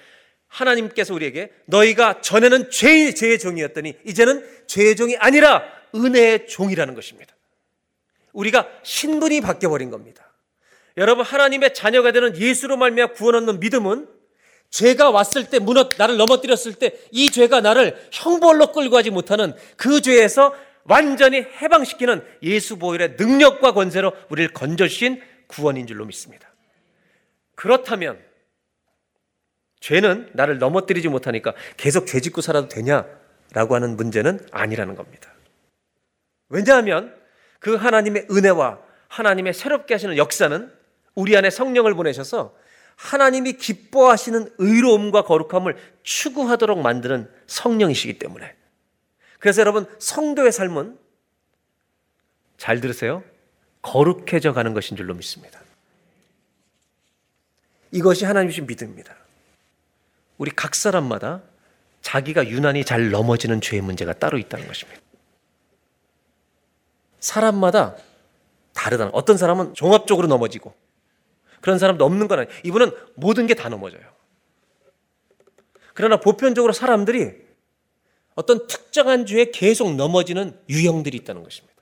하나님께서 0.49 1.15
우리에게 1.15 1.53
너희가 1.67 2.21
전에는 2.21 2.71
죄의, 2.71 3.15
죄의 3.15 3.39
종이었더니 3.39 3.99
이제는 4.05 4.47
죄의 4.67 4.97
종이 4.97 5.17
아니라 5.17 5.63
은혜의 5.95 6.47
종이라는 6.47 6.95
것입니다. 6.95 7.35
우리가 8.33 8.69
신분이 8.83 9.41
바뀌어버린 9.41 9.91
겁니다. 9.91 10.33
여러분 10.97 11.25
하나님의 11.25 11.75
자녀가 11.75 12.13
되는 12.13 12.37
예수로 12.37 12.77
말미암아 12.77 13.13
구원 13.13 13.35
얻는 13.37 13.61
믿음은 13.61 14.09
죄가 14.71 15.11
왔을 15.11 15.49
때 15.49 15.59
무너 15.59 15.89
나를 15.97 16.17
넘어뜨렸을 16.19 16.75
때 16.75 16.99
이 17.13 17.31
죄가 17.31 17.61
나를 17.63 18.09
형벌로 18.13 18.73
끌고 18.73 18.91
가지 18.97 19.11
못하는 19.11 19.55
그 19.77 20.01
죄에서 20.03 20.55
완전히 20.89 21.39
해방시키는 21.39 22.25
예수 22.43 22.79
보혈의 22.79 23.17
능력과 23.19 23.73
권세로 23.73 24.13
우리를 24.31 24.53
건져주신 24.53 25.23
구원인 25.47 25.87
줄로 25.87 26.05
믿습니다. 26.07 26.49
그렇다면 27.55 28.19
죄는 29.81 30.31
나를 30.33 30.59
넘어뜨리지 30.59 31.09
못하니까 31.09 31.55
계속 31.77 32.07
죄 32.07 32.21
짓고 32.21 32.41
살아도 32.41 32.69
되냐라고 32.69 33.75
하는 33.75 33.97
문제는 33.97 34.41
아니라는 34.51 34.95
겁니다. 34.97 35.33
왜냐하면 36.49 37.15
그 37.61 37.75
하나님의 37.75 38.29
은혜와 38.31 38.81
하나님의 39.09 39.55
새롭게 39.55 39.95
하시는 39.95 40.17
역사는 40.17 40.73
우리 41.15 41.37
안에 41.37 41.51
성령을 41.51 41.95
보내셔서 41.95 42.55
하나님이 42.97 43.55
기뻐하시는 43.55 44.55
의로움과 44.59 45.23
거룩함을 45.23 45.77
추구하도록 46.03 46.81
만드는 46.81 47.31
성령이시기 47.47 48.19
때문에 48.19 48.58
그래서 49.39 49.61
여러분 49.61 49.87
성도의 49.99 50.53
삶은 50.53 50.99
잘 52.57 52.81
들으세요. 52.81 53.23
거룩해져 53.83 54.53
가는 54.53 54.75
것인 54.75 54.97
줄로 54.97 55.15
믿습니다. 55.15 55.61
이것이 57.93 58.25
하나님 58.25 58.51
주신 58.51 58.67
믿음입니다. 58.67 59.17
우리 60.37 60.51
각 60.51 60.75
사람마다 60.75 61.43
자기가 62.03 62.49
유난히 62.49 62.85
잘 62.85 63.11
넘어지는 63.11 63.61
죄의 63.61 63.83
문제가 63.83 64.13
따로 64.13 64.39
있다는 64.39 64.67
것입니다. 64.67 65.01
사람마다 67.21 67.97
다르다는 68.75 69.13
어떤 69.15 69.37
사람은 69.37 69.75
종합적으로 69.75 70.29
넘어지고 70.29 70.75
그런 71.61 71.79
사람도 71.79 72.05
없는 72.05 72.29
건 72.29 72.41
아니에요. 72.41 72.61
이분은 72.65 72.93
모든 73.15 73.47
게 73.47 73.55
다 73.55 73.69
넘어져요. 73.69 74.03
그러나 75.95 76.21
보편적으로 76.21 76.73
사람들이 76.73 77.48
어떤 78.39 78.69
특정한 78.69 79.27
죄에 79.27 79.47
계속 79.51 79.97
넘어지는 79.97 80.57
유형들이 80.69 81.17
있다는 81.17 81.43
것입니다. 81.43 81.75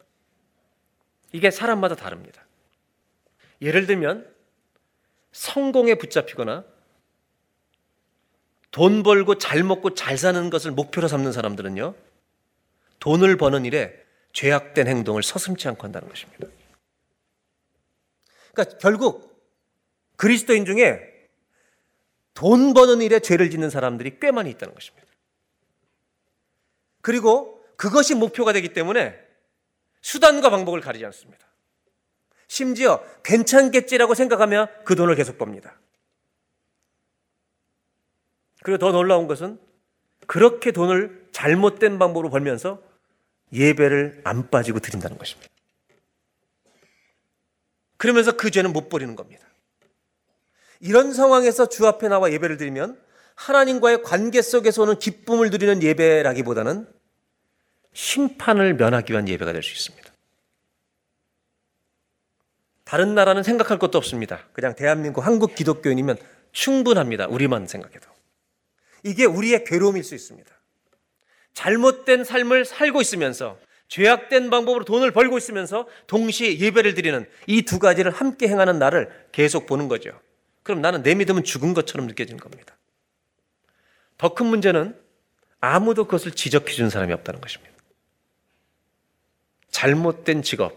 이게 1.33 1.51
사람마다 1.51 1.97
다릅니다. 1.97 2.47
예를 3.61 3.87
들면 3.87 4.27
성공에 5.33 5.97
붙잡히거나 5.97 6.65
돈 8.71 9.03
벌고 9.03 9.37
잘 9.37 9.65
먹고 9.65 9.93
잘 9.93 10.17
사는 10.17 10.49
것을 10.49 10.71
목표로 10.71 11.09
삼는 11.09 11.33
사람들은요. 11.33 11.95
돈을 13.01 13.37
버는 13.37 13.67
일에 13.67 13.93
죄악된 14.33 14.89
행동을 14.89 15.23
서슴지 15.23 15.69
않고 15.69 15.85
한다는 15.85 16.09
것입니다. 16.09 16.47
그러니까 18.55 18.79
결국 18.79 19.47
그리스도인 20.17 20.65
중에 20.65 21.01
돈 22.33 22.73
버는 22.73 23.03
일에 23.03 23.21
죄를 23.21 23.51
짓는 23.51 23.69
사람들이 23.69 24.21
꽤 24.21 24.31
많이 24.31 24.49
있다는 24.49 24.73
것입니다. 24.73 25.06
그리고 27.07 27.65
그것이 27.77 28.17
목표가 28.17 28.53
되기 28.53 28.73
때문에 28.73 29.17
수단과 30.01 30.51
방법을 30.51 30.81
가리지 30.81 31.05
않습니다. 31.07 31.47
심지어 32.49 33.01
괜찮겠지라고 33.23 34.15
생각하며 34.15 34.67
그 34.85 34.97
돈을 34.97 35.15
계속 35.15 35.39
법니다. 35.39 35.79
그리고 38.65 38.79
더 38.79 38.91
놀라운 38.91 39.29
것은 39.29 39.61
그렇게 40.27 40.73
돈을 40.73 41.29
잘못된 41.31 42.01
방법으로 42.01 42.29
벌면서 42.29 42.83
예배를 43.53 44.23
안 44.25 44.51
빠지고 44.51 44.81
드린다는 44.81 45.17
것입니다. 45.17 45.49
그러면서 47.99 48.33
그 48.33 48.51
죄는 48.51 48.73
못 48.73 48.89
버리는 48.89 49.15
겁니다. 49.15 49.47
이런 50.81 51.13
상황에서 51.15 51.69
주 51.69 51.87
앞에 51.87 52.09
나와 52.09 52.33
예배를 52.33 52.57
드리면 52.57 53.01
하나님과의 53.37 54.03
관계 54.03 54.43
속에서 54.43 54.83
오는 54.83 54.99
기쁨을 54.99 55.51
누리는 55.51 55.83
예배라기보다는 55.83 56.87
심판을 57.93 58.75
면하기 58.75 59.13
위한 59.13 59.29
예배가 59.29 59.53
될 59.53 59.63
수 59.63 59.73
있습니다. 59.73 60.13
다른 62.85 63.15
나라는 63.15 63.43
생각할 63.43 63.79
것도 63.79 63.99
없습니다. 63.99 64.47
그냥 64.53 64.75
대한민국 64.75 65.27
한국 65.27 65.55
기독교인이면 65.55 66.17
충분합니다. 66.53 67.27
우리만 67.27 67.67
생각해도. 67.67 68.09
이게 69.03 69.25
우리의 69.25 69.65
괴로움일 69.65 70.05
수 70.05 70.15
있습니다. 70.15 70.51
잘못된 71.53 72.25
삶을 72.25 72.65
살고 72.65 73.01
있으면서 73.01 73.59
죄악된 73.89 74.51
방법으로 74.51 74.85
돈을 74.85 75.11
벌고 75.13 75.39
있으면서 75.39 75.87
동시에 76.07 76.59
예배를 76.59 76.95
드리는 76.95 77.27
이 77.47 77.63
두 77.63 77.79
가지를 77.79 78.11
함께 78.13 78.49
행하는 78.49 78.79
나를 78.79 79.11
계속 79.33 79.67
보는 79.67 79.89
거죠. 79.89 80.11
그럼 80.63 80.81
나는 80.81 81.03
내 81.03 81.15
믿음은 81.15 81.45
죽은 81.45 81.75
것처럼 81.75 82.07
느껴지는 82.07 82.39
겁니다. 82.41 82.76
더 84.19 84.35
큰 84.35 84.47
문제는 84.47 84.99
아무도 85.61 86.05
그것을 86.05 86.33
지적해 86.33 86.73
준 86.73 86.91
사람이 86.91 87.13
없다는 87.13 87.41
것입니다. 87.41 87.75
잘못된 89.71 90.43
직업, 90.43 90.77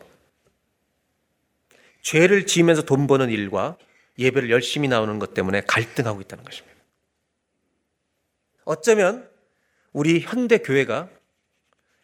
죄를 2.02 2.46
지으면서 2.46 2.84
돈 2.84 3.08
버는 3.08 3.30
일과 3.30 3.78
예배를 4.18 4.50
열심히 4.50 4.88
나오는 4.88 5.20
것 5.20 5.34
때문에 5.34 5.62
갈등하고 5.62 6.22
있다는 6.22 6.44
것입니다. 6.44 6.78
어쩌면 8.66 9.30
우리 9.94 10.20
현대 10.20 10.60
교회가 10.60 11.10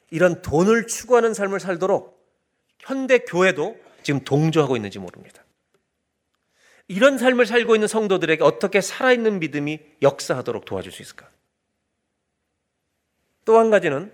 이런 0.10 0.42
돈을 0.42 0.88
추구하는 0.88 1.34
삶을 1.34 1.60
살도록 1.60 2.16
현대 2.80 3.20
교회도 3.20 3.78
지금 4.04 4.24
동조하고 4.24 4.76
있는지 4.76 5.00
모릅니다. 5.00 5.45
이런 6.88 7.18
삶을 7.18 7.46
살고 7.46 7.76
있는 7.76 7.88
성도들에게 7.88 8.44
어떻게 8.44 8.82
살아있는 8.82 9.40
믿음이 9.40 9.80
역사하도록 10.02 10.66
도와줄 10.66 10.92
수 10.92 11.02
있을까? 11.02 11.30
또 13.46 13.60
한 13.60 13.70
가지는 13.70 14.12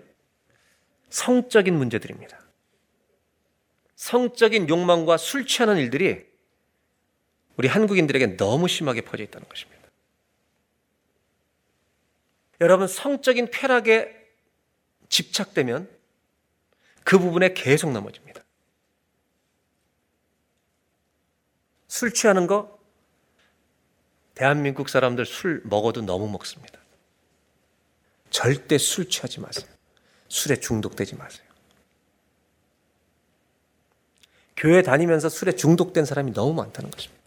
성적인 1.08 1.74
문제들입니다. 1.74 2.40
성적인 3.96 4.68
욕망과 4.68 5.16
술 5.16 5.46
취하는 5.46 5.76
일들이 5.76 6.26
우리 7.56 7.68
한국인들에게 7.68 8.36
너무 8.36 8.68
심하게 8.68 9.02
퍼져 9.02 9.22
있다는 9.22 9.48
것입니다. 9.48 9.82
여러분, 12.60 12.86
성적인 12.86 13.50
쾌락에 13.50 14.14
집착되면 15.08 15.88
그 17.04 17.18
부분에 17.18 17.52
계속 17.52 17.92
넘어집니다. 17.92 18.31
술 21.92 22.10
취하는 22.14 22.46
거 22.46 22.78
대한민국 24.34 24.88
사람들 24.88 25.26
술 25.26 25.60
먹어도 25.66 26.00
너무 26.00 26.26
먹습니다. 26.26 26.78
절대 28.30 28.78
술 28.78 29.10
취하지 29.10 29.40
마세요. 29.40 29.66
술에 30.26 30.56
중독되지 30.56 31.16
마세요. 31.16 31.46
교회 34.56 34.80
다니면서 34.80 35.28
술에 35.28 35.52
중독된 35.52 36.06
사람이 36.06 36.32
너무 36.32 36.54
많다는 36.54 36.90
것입니다. 36.90 37.22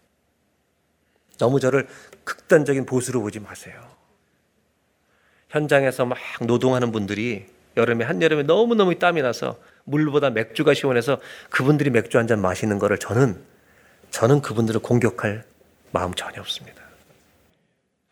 너무 1.38 1.60
저를 1.60 1.88
극단적인 2.24 2.88
보수로 2.88 3.22
보지 3.22 3.42
마세요. 3.42 3.96
현장에서 5.50 6.08
막 6.08 6.18
노동하는 6.42 6.92
분들이 6.92 7.46
여름에 7.78 8.04
한여름에 8.04 8.42
너무너무 8.42 8.98
땀이 8.98 9.22
나서 9.22 9.60
물보다 9.84 10.32
맥주가 10.32 10.74
시원해서 10.74 11.22
그분들이 11.52 11.92
맥주 11.92 12.18
한 12.18 12.26
잔 12.26 12.42
마시는 12.42 12.80
거를 12.80 12.98
저는 12.98 13.54
저는 14.16 14.42
그분들을 14.42 14.80
공격할 14.80 15.44
마음 15.92 16.14
전혀 16.14 16.40
없습니다. 16.40 16.82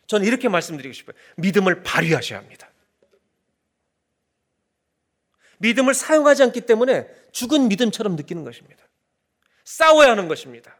저는 0.07 0.27
이렇게 0.27 0.49
말씀드리고 0.49 0.91
싶어요. 0.91 1.15
믿음을 1.37 1.81
발휘하셔야 1.81 2.39
합니다. 2.39 2.69
믿음을 5.59 5.93
사용하지 5.93 6.43
않기 6.43 6.61
때문에 6.61 7.07
죽은 7.31 7.69
믿음처럼 7.69 8.17
느끼는 8.17 8.43
것입니다. 8.43 8.83
싸워야 9.63 10.11
하는 10.11 10.27
것입니다. 10.27 10.77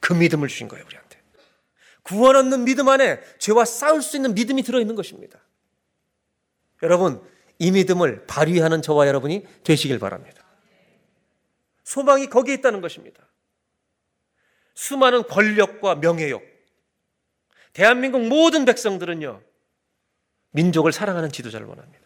그 0.00 0.12
믿음을 0.12 0.48
주신 0.48 0.68
거예요, 0.68 0.84
우리한테. 0.84 1.18
구원 2.02 2.36
얻는 2.36 2.66
믿음 2.66 2.90
안에 2.90 3.22
죄와 3.38 3.64
싸울 3.64 4.02
수 4.02 4.18
있는 4.18 4.34
믿음이 4.34 4.64
들어있는 4.64 4.96
것입니다. 4.96 5.40
여러분, 6.82 7.26
이 7.58 7.70
믿음을 7.70 8.26
발휘하는 8.26 8.82
저와 8.82 9.06
여러분이 9.06 9.46
되시길 9.64 9.98
바랍니다. 9.98 10.44
소망이 11.84 12.26
거기에 12.26 12.56
있다는 12.56 12.82
것입니다. 12.82 13.31
수많은 14.74 15.24
권력과 15.24 15.96
명예욕. 15.96 16.42
대한민국 17.72 18.26
모든 18.26 18.64
백성들은요, 18.64 19.42
민족을 20.50 20.92
사랑하는 20.92 21.30
지도자를 21.30 21.66
원합니다. 21.66 22.02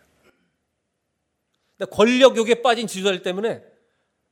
근데 1.77 1.91
권력욕에 1.91 2.63
빠진 2.63 2.87
지도자들 2.87 3.23
때문에 3.23 3.63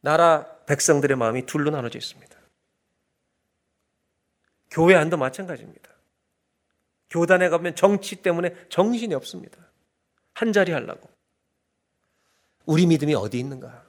나라 0.00 0.46
백성들의 0.66 1.16
마음이 1.16 1.46
둘로 1.46 1.70
나눠져 1.70 1.98
있습니다. 1.98 2.34
교회 4.70 4.94
안도 4.94 5.16
마찬가지입니다. 5.16 5.90
교단에 7.10 7.48
가면 7.48 7.76
정치 7.76 8.16
때문에 8.16 8.54
정신이 8.68 9.14
없습니다. 9.14 9.58
한 10.32 10.52
자리 10.52 10.72
하려고. 10.72 11.08
우리 12.66 12.86
믿음이 12.86 13.14
어디 13.14 13.38
있는가? 13.38 13.84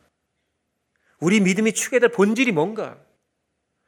우리 1.19 1.39
믿음이 1.39 1.73
추게 1.73 1.99
될 1.99 2.09
본질이 2.09 2.51
뭔가? 2.51 3.03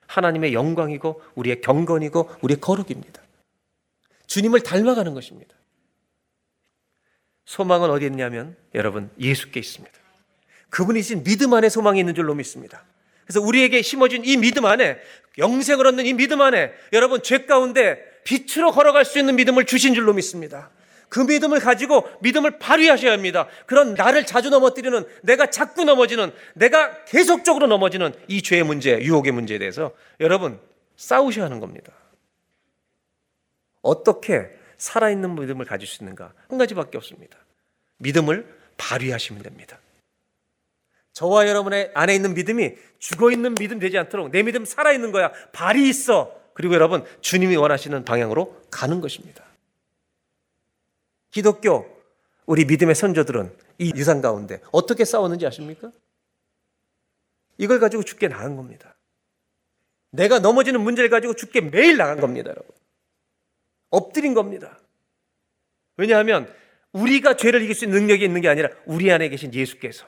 하나님의 0.08 0.54
영광이고 0.54 1.22
우리의 1.36 1.62
경건이고 1.62 2.30
우리의 2.42 2.60
거룩입니다. 2.60 3.22
주님을 4.28 4.62
닮아가는 4.62 5.14
것입니다. 5.14 5.56
소망은 7.46 7.90
어디 7.90 8.06
있냐면 8.06 8.58
여러분 8.76 9.10
예수께 9.20 9.60
있습니다. 9.60 9.98
그분이 10.70 11.02
신 11.02 11.24
믿음 11.24 11.54
안에 11.54 11.70
소망이 11.70 12.00
있는 12.00 12.14
줄로 12.14 12.36
믿습니다. 12.36 12.84
그래서 13.26 13.42
우리에게 13.42 13.82
심어진 13.82 14.24
이 14.26 14.38
믿음 14.38 14.66
안에 14.66 15.00
영생을 15.38 15.86
얻는 15.88 16.06
이 16.06 16.14
믿음 16.14 16.42
안에 16.42 16.74
여러분 16.94 17.22
죄 17.24 17.46
가운데 17.46 18.00
빛으로 18.24 18.72
걸어갈 18.72 19.06
수 19.06 19.20
있는 19.20 19.36
믿음을 19.36 19.66
주신 19.66 19.94
줄로 19.94 20.14
믿습니다. 20.14 20.70
그 21.10 21.20
믿음을 21.20 21.60
가지고 21.60 22.08
믿음을 22.22 22.60
발휘하셔야 22.60 23.12
합니다. 23.12 23.48
그런 23.66 23.94
나를 23.94 24.26
자주 24.26 24.50
넘어뜨리는 24.50 25.06
내가 25.24 25.50
자꾸 25.50 25.84
넘어지는 25.86 26.34
내가 26.54 27.06
계속적으로 27.06 27.68
넘어지는 27.68 28.14
이 28.28 28.42
죄의 28.42 28.64
문제, 28.64 29.00
유혹의 29.00 29.32
문제에 29.32 29.58
대해서 29.58 29.92
여러분 30.20 30.60
싸우셔야 30.96 31.46
하는 31.46 31.60
겁니다. 31.60 31.94
어떻게 33.82 34.50
살아있는 34.78 35.36
믿음을 35.36 35.66
가질 35.66 35.88
수 35.88 36.04
있는가? 36.04 36.34
한 36.50 36.58
가지밖에 36.58 36.98
없습니다. 36.98 37.38
믿음을 37.98 38.46
발휘하시면 38.78 39.44
됩니다. 39.44 39.80
저와 41.14 41.48
여러분의 41.48 41.92
안에 41.96 42.14
있는 42.14 42.36
믿음이 42.36 42.76
죽어 43.00 43.32
있는 43.32 43.56
믿음 43.56 43.80
되지 43.80 43.98
않도록 43.98 44.30
내 44.32 44.44
믿음 44.44 44.66
살아 44.66 44.92
있는 44.92 45.12
거야. 45.12 45.32
발이 45.52 45.90
있어. 45.90 46.32
그리고 46.54 46.76
여러분, 46.76 47.04
주님이 47.22 47.56
원하시는 47.56 48.06
방향으로 48.06 48.62
가는 48.70 49.02
것입니다. 49.02 49.47
기독교 51.38 51.86
우리 52.48 52.66
믿음의 52.66 52.96
선조들은 52.96 53.56
이 53.78 53.94
유산 53.96 54.22
가운데 54.22 54.60
어떻게 54.72 55.06
싸웠는지 55.06 55.46
아십니까? 55.46 55.92
이걸 57.60 57.80
가지고 57.80 58.02
죽게 58.02 58.28
나간 58.28 58.56
겁니다. 58.56 58.98
내가 60.10 60.40
넘어지는 60.40 60.82
문제를 60.82 61.12
가지고 61.12 61.36
죽게 61.36 61.62
매일 61.62 61.96
나간 61.96 62.20
겁니다, 62.20 62.50
여러분. 62.50 62.76
엎드린 63.92 64.34
겁니다. 64.34 64.80
왜냐하면 65.98 66.52
우리가 66.92 67.36
죄를 67.36 67.62
이길 67.62 67.76
수 67.76 67.86
있는 67.86 68.00
능력이 68.00 68.26
있는 68.26 68.42
게 68.42 68.50
아니라 68.50 68.70
우리 68.88 69.12
안에 69.12 69.30
계신 69.30 69.54
예수께서 69.54 70.08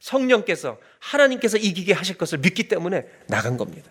성령께서 0.00 0.80
하나님께서 0.98 1.58
이기게 1.58 1.92
하실 1.92 2.18
것을 2.18 2.38
믿기 2.38 2.66
때문에 2.66 3.08
나간 3.28 3.56
겁니다. 3.56 3.88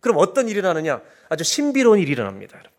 그럼 0.00 0.18
어떤 0.18 0.50
일이 0.50 0.58
일어나느냐? 0.58 1.00
아주 1.30 1.44
신비로운 1.44 1.98
일이 1.98 2.12
일어납니다, 2.12 2.58
여러분. 2.58 2.78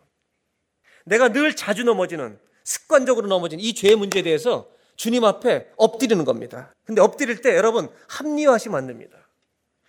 내가 1.06 1.32
늘 1.32 1.56
자주 1.56 1.82
넘어지는 1.82 2.38
습관적으로 2.66 3.28
넘어진 3.28 3.60
이 3.60 3.74
죄의 3.74 3.94
문제에 3.94 4.22
대해서 4.22 4.68
주님 4.96 5.24
앞에 5.24 5.70
엎드리는 5.76 6.24
겁니다. 6.24 6.74
근데 6.84 7.00
엎드릴 7.00 7.40
때 7.40 7.56
여러분 7.56 7.88
합리화하시면 8.08 8.76
안 8.76 8.86
됩니다. 8.88 9.16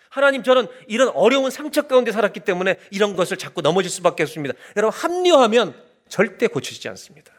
하나님 0.09 0.43
저는 0.43 0.67
이런 0.87 1.09
어려운 1.09 1.49
상처 1.49 1.87
가운데 1.87 2.11
살았기 2.11 2.41
때문에 2.41 2.77
이런 2.91 3.15
것을 3.15 3.37
자꾸 3.37 3.61
넘어질 3.61 3.89
수밖에 3.89 4.23
없습니다. 4.23 4.53
여러분 4.75 4.97
합리화하면 4.97 5.75
절대 6.07 6.45
고쳐지지 6.45 6.87
않습니다. 6.89 7.33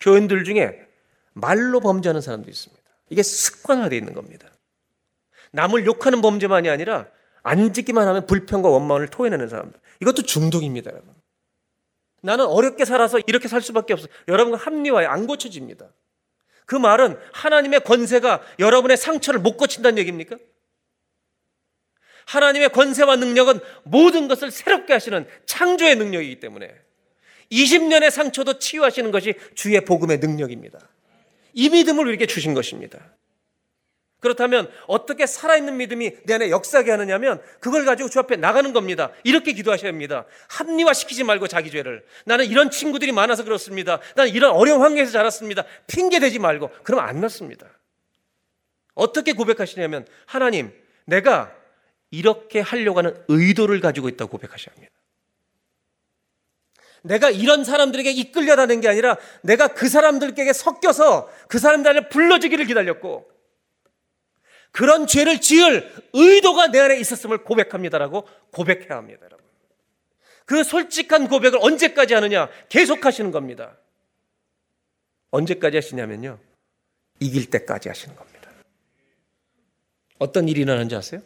교인들 0.00 0.44
중에 0.44 0.86
말로 1.32 1.80
범죄하는 1.80 2.20
사람도 2.20 2.50
있습니다. 2.50 2.82
이게 3.08 3.22
습관화되어 3.22 3.98
있는 3.98 4.12
겁니다. 4.12 4.48
남을 5.52 5.86
욕하는 5.86 6.20
범죄만이 6.20 6.68
아니라 6.68 7.06
앉기만 7.42 8.06
하면 8.08 8.26
불평과 8.26 8.68
원망을 8.68 9.08
토해내는 9.08 9.48
사람들. 9.48 9.80
이것도 10.02 10.22
중독입니다, 10.22 10.90
여러분. 10.90 11.15
나는 12.26 12.44
어렵게 12.44 12.84
살아서 12.84 13.20
이렇게 13.28 13.46
살 13.46 13.62
수밖에 13.62 13.92
없어. 13.92 14.08
여러분과 14.26 14.58
합리화에 14.58 15.06
안 15.06 15.28
고쳐집니다. 15.28 15.86
그 16.66 16.74
말은 16.74 17.16
하나님의 17.32 17.80
권세가 17.84 18.42
여러분의 18.58 18.96
상처를 18.96 19.38
못 19.38 19.56
고친다는 19.56 19.96
얘기입니까? 19.98 20.36
하나님의 22.26 22.70
권세와 22.70 23.14
능력은 23.14 23.60
모든 23.84 24.26
것을 24.26 24.50
새롭게 24.50 24.92
하시는 24.92 25.24
창조의 25.46 25.94
능력이기 25.94 26.40
때문에 26.40 26.74
20년의 27.52 28.10
상처도 28.10 28.58
치유하시는 28.58 29.12
것이 29.12 29.34
주의 29.54 29.80
복음의 29.84 30.18
능력입니다. 30.18 30.80
이 31.52 31.68
믿음을 31.68 32.04
우리에게 32.06 32.26
주신 32.26 32.54
것입니다. 32.54 32.98
그렇다면 34.20 34.70
어떻게 34.86 35.26
살아있는 35.26 35.76
믿음이 35.76 36.24
내 36.24 36.34
안에 36.34 36.50
역사하게 36.50 36.90
하느냐면 36.90 37.40
그걸 37.60 37.84
가지고 37.84 38.08
주 38.08 38.18
앞에 38.18 38.36
나가는 38.36 38.72
겁니다. 38.72 39.12
이렇게 39.24 39.52
기도하셔야 39.52 39.90
합니다. 39.90 40.24
합리화 40.48 40.94
시키지 40.94 41.24
말고 41.24 41.48
자기 41.48 41.70
죄를. 41.70 42.04
나는 42.24 42.46
이런 42.46 42.70
친구들이 42.70 43.12
많아서 43.12 43.44
그렇습니다. 43.44 44.00
나는 44.14 44.32
이런 44.32 44.52
어려운 44.52 44.80
환경에서 44.80 45.12
자랐습니다. 45.12 45.64
핑계 45.86 46.18
대지 46.18 46.38
말고. 46.38 46.70
그러면 46.82 47.08
안 47.08 47.20
낫습니다. 47.20 47.66
어떻게 48.94 49.34
고백하시냐면 49.34 50.06
하나님, 50.24 50.72
내가 51.04 51.52
이렇게 52.10 52.60
하려고 52.60 52.98
하는 52.98 53.14
의도를 53.28 53.80
가지고 53.80 54.08
있다고 54.08 54.30
고백하셔야 54.30 54.74
합니다. 54.74 54.92
내가 57.02 57.30
이런 57.30 57.64
사람들에게 57.64 58.10
이끌려다는 58.10 58.80
게 58.80 58.88
아니라 58.88 59.16
내가 59.42 59.68
그 59.68 59.88
사람들에게 59.88 60.52
섞여서 60.52 61.30
그 61.48 61.58
사람들을 61.58 62.08
불러주기를 62.08 62.64
기다렸고 62.64 63.35
그런 64.76 65.06
죄를 65.06 65.40
지을 65.40 65.90
의도가 66.12 66.66
내 66.66 66.80
안에 66.80 67.00
있었음을 67.00 67.44
고백합니다라고 67.44 68.28
고백해야 68.52 68.98
합니다, 68.98 69.24
여러분. 69.24 69.42
그 70.44 70.62
솔직한 70.62 71.28
고백을 71.28 71.58
언제까지 71.62 72.12
하느냐? 72.12 72.50
계속 72.68 73.06
하시는 73.06 73.30
겁니다. 73.30 73.78
언제까지 75.30 75.78
하시냐면요. 75.78 76.38
이길 77.20 77.48
때까지 77.48 77.88
하시는 77.88 78.14
겁니다. 78.14 78.50
어떤 80.18 80.46
일이 80.46 80.60
일어나는지 80.60 80.94
아세요? 80.94 81.22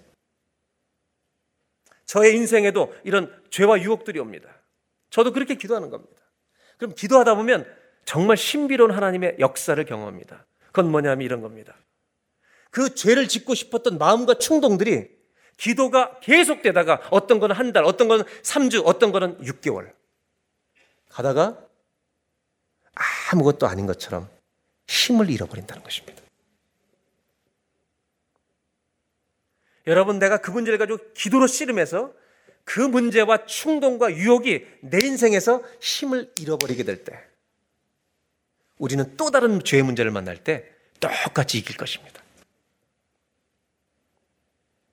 저의 2.07 2.37
인생에도 2.37 2.95
이런 3.03 3.37
죄와 3.51 3.83
유혹들이 3.83 4.21
옵니다. 4.21 4.49
저도 5.11 5.33
그렇게 5.33 5.57
기도하는 5.57 5.91
겁니다. 5.91 6.23
그럼 6.79 6.95
기도하다 6.95 7.35
보면 7.35 7.67
정말 8.05 8.37
신비로운 8.37 8.93
하나님의 8.93 9.39
역사를 9.41 9.85
경험합니다. 9.85 10.47
그건 10.67 10.93
뭐냐면 10.93 11.23
이런 11.23 11.41
겁니다. 11.41 11.77
그 12.71 12.95
죄를 12.95 13.29
짓고 13.29 13.55
싶었던 13.55 13.99
마음과 13.99 14.35
충동들이 14.35 15.09
기도가 15.57 16.19
계속되다가 16.21 17.09
어떤 17.11 17.39
거는 17.39 17.55
한 17.55 17.73
달, 17.73 17.85
어떤 17.85 18.09
거는 18.09 18.25
3주, 18.43 18.83
어떤 18.87 19.13
거는 19.13 19.39
6개월. 19.43 19.93
가다가 21.09 21.59
아무것도 23.31 23.67
아닌 23.67 23.87
것처럼 23.87 24.29
힘을 24.87 25.29
잃어버린다는 25.31 25.83
것입니다. 25.83 26.23
여러분, 29.87 30.19
내가 30.19 30.39
그 30.39 30.51
문제를 30.51 30.79
가지고 30.79 30.99
기도로 31.15 31.47
씨름해서 31.47 32.13
그 32.65 32.81
문제와 32.81 33.47
충동과 33.47 34.15
유혹이 34.15 34.67
내 34.83 35.01
인생에서 35.01 35.63
힘을 35.81 36.33
잃어버리게 36.39 36.85
될 36.85 37.05
때, 37.05 37.19
우리는 38.79 39.17
또 39.17 39.31
다른 39.31 39.63
죄의 39.63 39.83
문제를 39.83 40.11
만날 40.11 40.43
때 40.43 40.65
똑같이 41.01 41.59
이길 41.59 41.77
것입니다. 41.77 42.20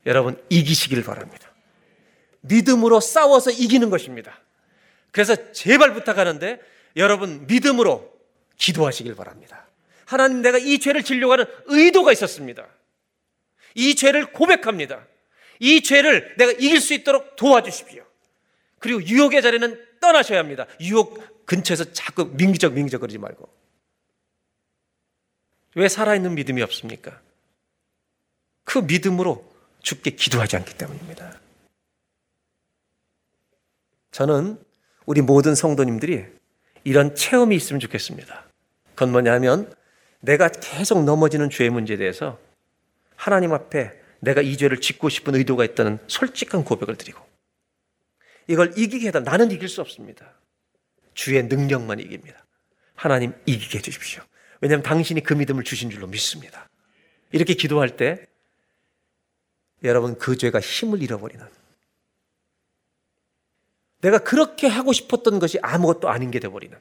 여러분, 0.07 0.41
이기시길 0.49 1.03
바랍니다. 1.03 1.51
믿음으로 2.41 2.99
싸워서 2.99 3.51
이기는 3.51 3.89
것입니다. 3.89 4.39
그래서 5.11 5.51
제발 5.51 5.93
부탁하는데 5.93 6.59
여러분 6.95 7.45
믿음으로 7.47 8.11
기도하시길 8.57 9.15
바랍니다. 9.15 9.67
하나님 10.05 10.41
내가 10.41 10.57
이 10.57 10.79
죄를 10.79 11.03
지려고 11.03 11.33
하는 11.33 11.45
의도가 11.65 12.11
있었습니다. 12.11 12.67
이 13.75 13.95
죄를 13.95 14.31
고백합니다. 14.31 15.05
이 15.59 15.81
죄를 15.81 16.35
내가 16.37 16.51
이길 16.53 16.79
수 16.79 16.93
있도록 16.93 17.35
도와주십시오. 17.35 18.05
그리고 18.79 19.03
유혹의 19.03 19.41
자리는 19.41 19.85
떠나셔야 19.99 20.39
합니다. 20.39 20.65
유혹 20.81 21.45
근처에서 21.45 21.91
자꾸 21.93 22.25
민기적 22.25 22.73
민기적 22.73 23.01
거리지 23.01 23.17
말고. 23.17 23.49
왜 25.75 25.87
살아있는 25.87 26.35
믿음이 26.35 26.61
없습니까? 26.61 27.21
그 28.63 28.79
믿음으로 28.79 29.56
죽게 29.87 30.11
기도하지 30.11 30.57
않기 30.57 30.77
때문입니다. 30.77 31.39
저는 34.11 34.61
우리 35.05 35.21
모든 35.21 35.55
성도님들이 35.55 36.25
이런 36.83 37.15
체험이 37.15 37.55
있으면 37.55 37.79
좋겠습니다. 37.79 38.47
그건 38.95 39.13
뭐냐 39.13 39.31
하면 39.35 39.73
내가 40.19 40.49
계속 40.49 41.05
넘어지는 41.05 41.49
죄의 41.49 41.69
문제에 41.69 41.95
대해서 41.95 42.37
하나님 43.15 43.53
앞에 43.53 43.93
내가 44.19 44.41
이 44.41 44.57
죄를 44.57 44.81
짓고 44.81 45.07
싶은 45.07 45.35
의도가 45.35 45.63
있다는 45.63 45.99
솔직한 46.07 46.65
고백을 46.65 46.97
드리고 46.97 47.25
이걸 48.47 48.73
이기게 48.77 49.07
해다 49.07 49.21
나는 49.21 49.51
이길 49.51 49.69
수 49.69 49.79
없습니다. 49.79 50.33
주의 51.13 51.41
능력만 51.43 52.01
이깁니다. 52.01 52.45
하나님 52.93 53.33
이기게 53.45 53.77
해주십시오. 53.77 54.21
왜냐하면 54.59 54.83
당신이 54.83 55.23
그 55.23 55.33
믿음을 55.33 55.63
주신 55.63 55.89
줄로 55.89 56.07
믿습니다. 56.07 56.67
이렇게 57.31 57.53
기도할 57.53 57.95
때 57.95 58.27
여러분 59.83 60.17
그 60.17 60.37
죄가 60.37 60.59
힘을 60.59 61.01
잃어버리는 61.01 61.45
내가 64.01 64.19
그렇게 64.19 64.67
하고 64.67 64.93
싶었던 64.93 65.39
것이 65.39 65.59
아무것도 65.61 66.09
아닌 66.09 66.31
게 66.31 66.39
되어버리는 66.39 66.77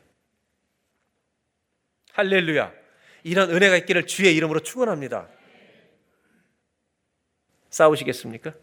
할렐루야 2.13 2.73
이런 3.25 3.51
은혜가 3.51 3.77
있기를 3.79 4.07
주의 4.07 4.35
이름으로 4.37 4.61
축원합니다. 4.61 5.29
싸우시겠습니까? 7.71 8.55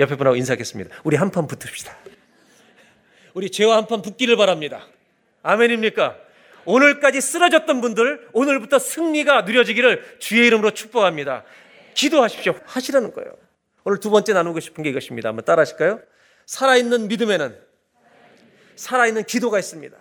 옆에 0.00 0.16
분하고 0.16 0.36
인사하겠습니다. 0.36 0.94
우리 1.04 1.16
한 1.16 1.30
판 1.30 1.46
붙읍시다. 1.46 1.96
우리 3.34 3.50
죄와 3.50 3.76
한 3.76 3.86
판 3.86 4.02
붙기를 4.02 4.36
바랍니다. 4.36 4.86
아멘입니까? 5.42 6.18
오늘까지 6.64 7.20
쓰러졌던 7.20 7.80
분들 7.80 8.28
오늘부터 8.32 8.78
승리가 8.78 9.42
누려지기를 9.42 10.18
주의 10.18 10.46
이름으로 10.46 10.72
축복합니다. 10.72 11.44
기도하십시오. 11.98 12.54
하시라는 12.64 13.12
거예요. 13.12 13.32
오늘 13.84 13.98
두 13.98 14.10
번째 14.10 14.32
나누고 14.32 14.60
싶은 14.60 14.84
게 14.84 14.90
이것입니다. 14.90 15.30
한번 15.30 15.44
따라 15.44 15.62
하실까요? 15.62 16.00
살아있는 16.46 17.08
믿음에는 17.08 17.58
살아있는 18.76 19.24
기도가 19.24 19.58
있습니다. 19.58 19.96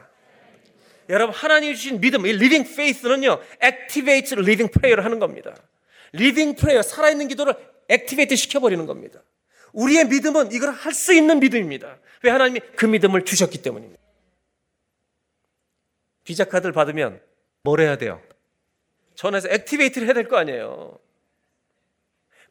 여러분 1.09 1.33
하나님이 1.33 1.75
주신 1.75 1.99
믿음, 1.99 2.25
이 2.27 2.29
living 2.29 2.69
faith는요, 2.69 3.41
activate 3.63 4.37
living 4.37 4.71
prayer를 4.71 5.03
하는 5.05 5.17
겁니다. 5.19 5.55
living 6.13 6.55
prayer, 6.59 6.83
살아있는 6.83 7.27
기도를 7.29 7.55
액티베이트 7.87 8.35
시켜버리는 8.35 8.85
겁니다. 8.85 9.23
우리의 9.73 10.05
믿음은 10.05 10.51
이걸 10.51 10.71
할 10.71 10.93
수 10.93 11.13
있는 11.13 11.39
믿음입니다. 11.39 11.97
왜 12.23 12.31
하나님이 12.31 12.59
그 12.75 12.85
믿음을 12.85 13.23
주셨기 13.25 13.61
때문입니다. 13.61 14.01
비자 16.25 16.43
카드를 16.43 16.73
받으면 16.73 17.21
뭘 17.63 17.79
해야 17.79 17.97
돼요? 17.97 18.21
전화해서 19.15 19.47
activate를 19.49 20.07
해야 20.07 20.13
될 20.13 20.27
거 20.27 20.37
아니에요. 20.37 20.99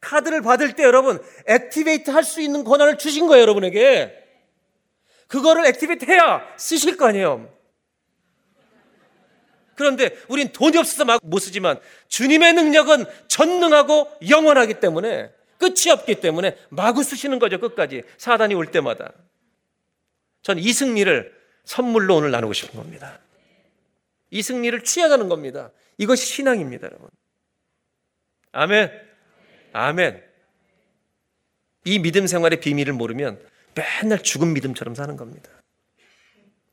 카드를 0.06 0.40
받을 0.42 0.74
때 0.74 0.84
여러분 0.84 1.20
activate 1.46 2.10
할 2.10 2.22
수 2.22 2.40
있는 2.40 2.62
권한을 2.64 2.96
주신 2.98 3.26
거예요, 3.26 3.42
여러분에게. 3.42 4.12
그거를 5.26 5.66
activate 5.66 6.04
해야 6.04 6.46
쓰실 6.56 6.96
거 6.96 7.06
아니에요. 7.08 7.52
그런데 9.74 10.16
우린 10.28 10.48
돈이 10.52 10.78
없어서 10.78 11.04
막 11.04 11.20
못 11.22 11.38
쓰지만 11.40 11.78
주님의 12.08 12.54
능력은 12.54 13.04
전능하고 13.28 14.10
영원하기 14.28 14.74
때문에 14.80 15.30
끝이 15.58 15.90
없기 15.90 16.20
때문에 16.20 16.56
마구 16.68 17.02
쓰시는 17.02 17.38
거죠, 17.38 17.58
끝까지. 17.60 18.02
사단이 18.16 18.54
올 18.54 18.70
때마다. 18.70 19.12
전 20.42 20.58
이 20.58 20.72
승리를 20.72 21.34
선물로 21.64 22.16
오늘 22.16 22.30
나누고 22.30 22.52
싶은 22.52 22.76
겁니다. 22.78 23.18
이 24.30 24.40
승리를 24.42 24.84
취해가는 24.84 25.28
겁니다. 25.28 25.70
이것이 25.98 26.26
신앙입니다, 26.26 26.86
여러분. 26.86 27.08
아멘. 28.52 29.05
아멘. 29.76 30.22
이 31.84 31.98
믿음 31.98 32.26
생활의 32.26 32.60
비밀을 32.60 32.94
모르면 32.94 33.38
맨날 33.74 34.22
죽은 34.22 34.54
믿음처럼 34.54 34.94
사는 34.94 35.16
겁니다. 35.16 35.50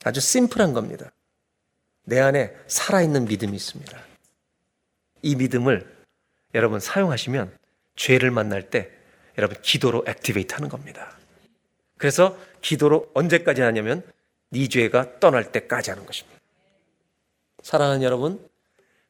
아주 0.06 0.22
심플한 0.22 0.74
겁니다. 0.74 1.12
내 2.06 2.20
안에 2.20 2.56
살아있는 2.68 3.26
믿음이 3.26 3.56
있습니다. 3.56 3.98
이 5.22 5.36
믿음을 5.36 5.86
여러분 6.56 6.80
사용하시면 6.80 7.58
죄를 7.96 8.32
만날 8.32 8.70
때 8.70 8.90
여러분 9.38 9.58
기도로 9.62 10.06
액티베이트 10.08 10.54
하는 10.54 10.70
겁니다. 10.70 11.18
그래서 11.98 12.38
기도로 12.62 13.12
언제까지 13.14 13.62
하냐면 13.62 14.02
네 14.50 14.68
죄가 14.68 15.20
떠날 15.20 15.52
때까지 15.52 15.90
하는 15.90 16.06
것입니다. 16.06 16.40
사랑하는 17.62 18.04
여러분, 18.04 18.46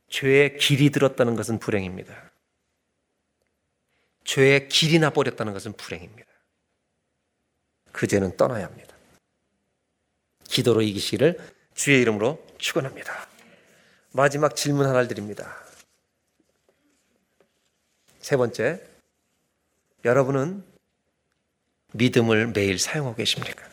죄의 0.09 0.57
길이 0.57 0.91
들었다는 0.91 1.35
것은 1.35 1.59
불행입니다. 1.59 2.32
죄의 4.23 4.69
길이 4.69 4.99
나 4.99 5.09
버렸다는 5.09 5.53
것은 5.53 5.73
불행입니다. 5.73 6.29
그 7.91 8.07
죄는 8.07 8.37
떠나야 8.37 8.65
합니다. 8.65 8.95
기도로 10.45 10.81
이기시를 10.81 11.37
주의 11.73 12.01
이름으로 12.01 12.45
축원합니다. 12.57 13.27
마지막 14.11 14.55
질문 14.55 14.85
하나를 14.85 15.07
드립니다. 15.07 15.63
세 18.19 18.37
번째, 18.37 18.81
여러분은 20.05 20.63
믿음을 21.93 22.47
매일 22.47 22.79
사용하고 22.79 23.15
계십니까? 23.15 23.67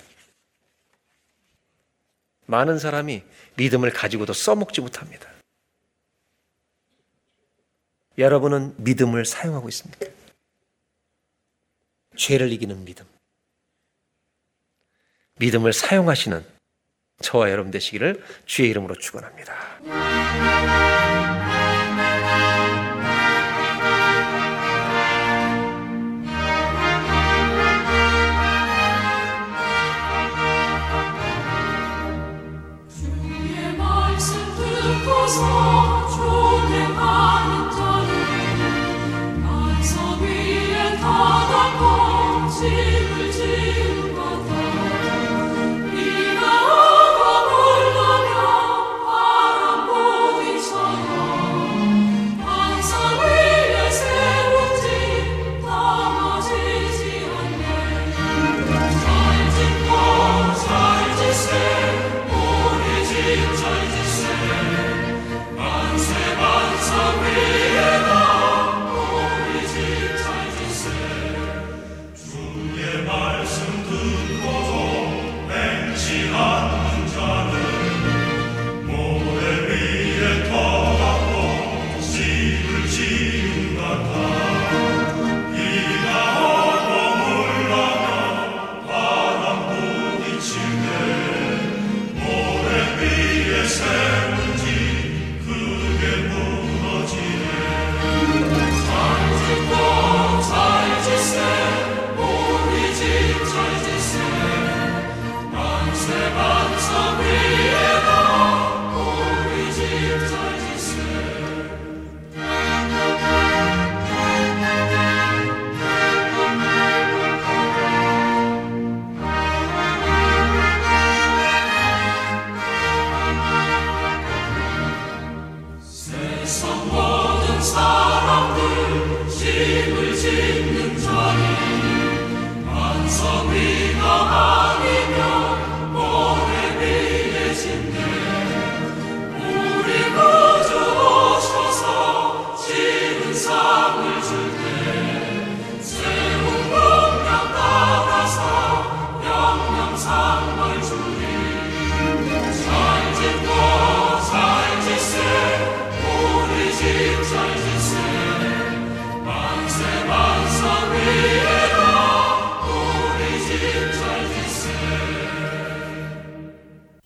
많은 2.47 2.79
사람이 2.79 3.23
믿음을 3.57 3.93
가지고도 3.93 4.33
써먹지 4.33 4.81
못합니다. 4.81 5.31
여러분은 8.19 8.75
믿음을 8.79 9.25
사용하고 9.25 9.69
있습니까? 9.69 10.07
죄를 12.21 12.53
이기는 12.53 12.85
믿음. 12.85 13.07
믿음을 15.39 15.73
사용하시는 15.73 16.45
저와 17.23 17.51
여러분 17.51 17.71
되시기를 17.71 18.23
주의 18.45 18.69
이름으로 18.69 18.95
축원합니다. 18.97 19.81
주 35.31 35.70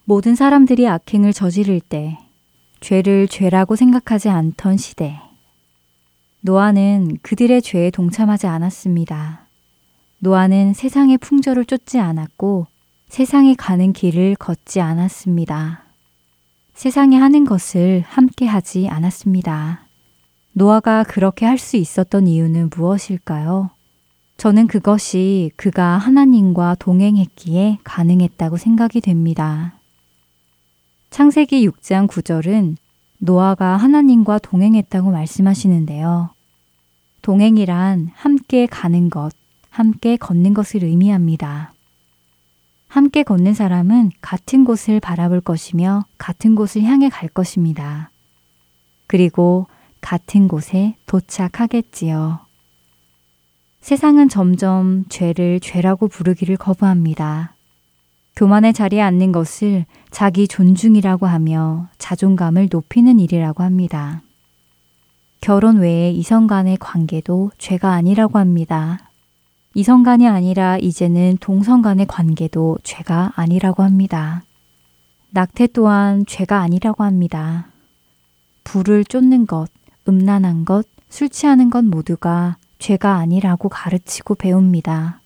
모든 0.06 0.34
사람들이 0.34 0.86
악행을 0.86 1.32
저지를 1.32 1.80
때 1.80 2.18
죄를 2.80 3.26
죄라고 3.26 3.74
생각하지 3.74 4.28
않던 4.28 4.76
시대. 4.76 5.18
노아는 6.42 7.18
그들의 7.22 7.62
죄에 7.62 7.90
동참하지 7.90 8.46
않았습니다. 8.46 9.46
노아는 10.18 10.74
세상의 10.74 11.18
풍조를 11.18 11.64
쫓지 11.64 11.98
않았고 11.98 12.66
세상에 13.08 13.54
가는 13.54 13.94
길을 13.94 14.36
걷지 14.36 14.82
않았습니다. 14.82 15.83
세상이 16.74 17.16
하는 17.16 17.44
것을 17.44 18.02
함께 18.06 18.46
하지 18.46 18.88
않았습니다. 18.88 19.86
노아가 20.52 21.04
그렇게 21.04 21.46
할 21.46 21.58
수 21.58 21.76
있었던 21.76 22.26
이유는 22.26 22.70
무엇일까요? 22.76 23.70
저는 24.36 24.66
그것이 24.66 25.52
그가 25.56 25.96
하나님과 25.98 26.76
동행했기에 26.78 27.78
가능했다고 27.84 28.56
생각이 28.56 29.00
됩니다. 29.00 29.74
창세기 31.10 31.68
6장 31.68 32.08
9절은 32.08 32.76
노아가 33.18 33.76
하나님과 33.76 34.40
동행했다고 34.40 35.12
말씀하시는데요. 35.12 36.30
동행이란 37.22 38.10
함께 38.14 38.66
가는 38.66 39.08
것, 39.10 39.32
함께 39.70 40.16
걷는 40.16 40.52
것을 40.54 40.82
의미합니다. 40.82 41.73
함께 42.94 43.24
걷는 43.24 43.54
사람은 43.54 44.12
같은 44.20 44.64
곳을 44.64 45.00
바라볼 45.00 45.40
것이며 45.40 46.04
같은 46.16 46.54
곳을 46.54 46.84
향해 46.84 47.08
갈 47.08 47.28
것입니다. 47.28 48.12
그리고 49.08 49.66
같은 50.00 50.46
곳에 50.46 50.94
도착하겠지요. 51.06 52.38
세상은 53.80 54.28
점점 54.28 55.06
죄를 55.08 55.58
죄라고 55.58 56.06
부르기를 56.06 56.56
거부합니다. 56.56 57.56
교만의 58.36 58.72
자리에 58.72 59.00
앉는 59.00 59.32
것을 59.32 59.86
자기 60.12 60.46
존중이라고 60.46 61.26
하며 61.26 61.88
자존감을 61.98 62.68
높이는 62.70 63.18
일이라고 63.18 63.64
합니다. 63.64 64.22
결혼 65.40 65.78
외에 65.78 66.12
이성 66.12 66.46
간의 66.46 66.76
관계도 66.76 67.50
죄가 67.58 67.90
아니라고 67.90 68.38
합니다. 68.38 69.10
이성 69.74 70.04
간이 70.04 70.28
아니라 70.28 70.78
이제는 70.78 71.38
동성 71.40 71.82
간의 71.82 72.06
관계도 72.06 72.78
죄가 72.84 73.32
아니라고 73.34 73.82
합니다. 73.82 74.44
낙태 75.30 75.68
또한 75.68 76.24
죄가 76.26 76.60
아니라고 76.60 77.02
합니다. 77.02 77.66
불을 78.62 79.04
쫓는 79.04 79.46
것, 79.46 79.68
음란한 80.08 80.64
것, 80.64 80.86
술 81.08 81.28
취하는 81.28 81.70
것 81.70 81.84
모두가 81.84 82.56
죄가 82.78 83.16
아니라고 83.16 83.68
가르치고 83.68 84.36
배웁니다. 84.36 85.20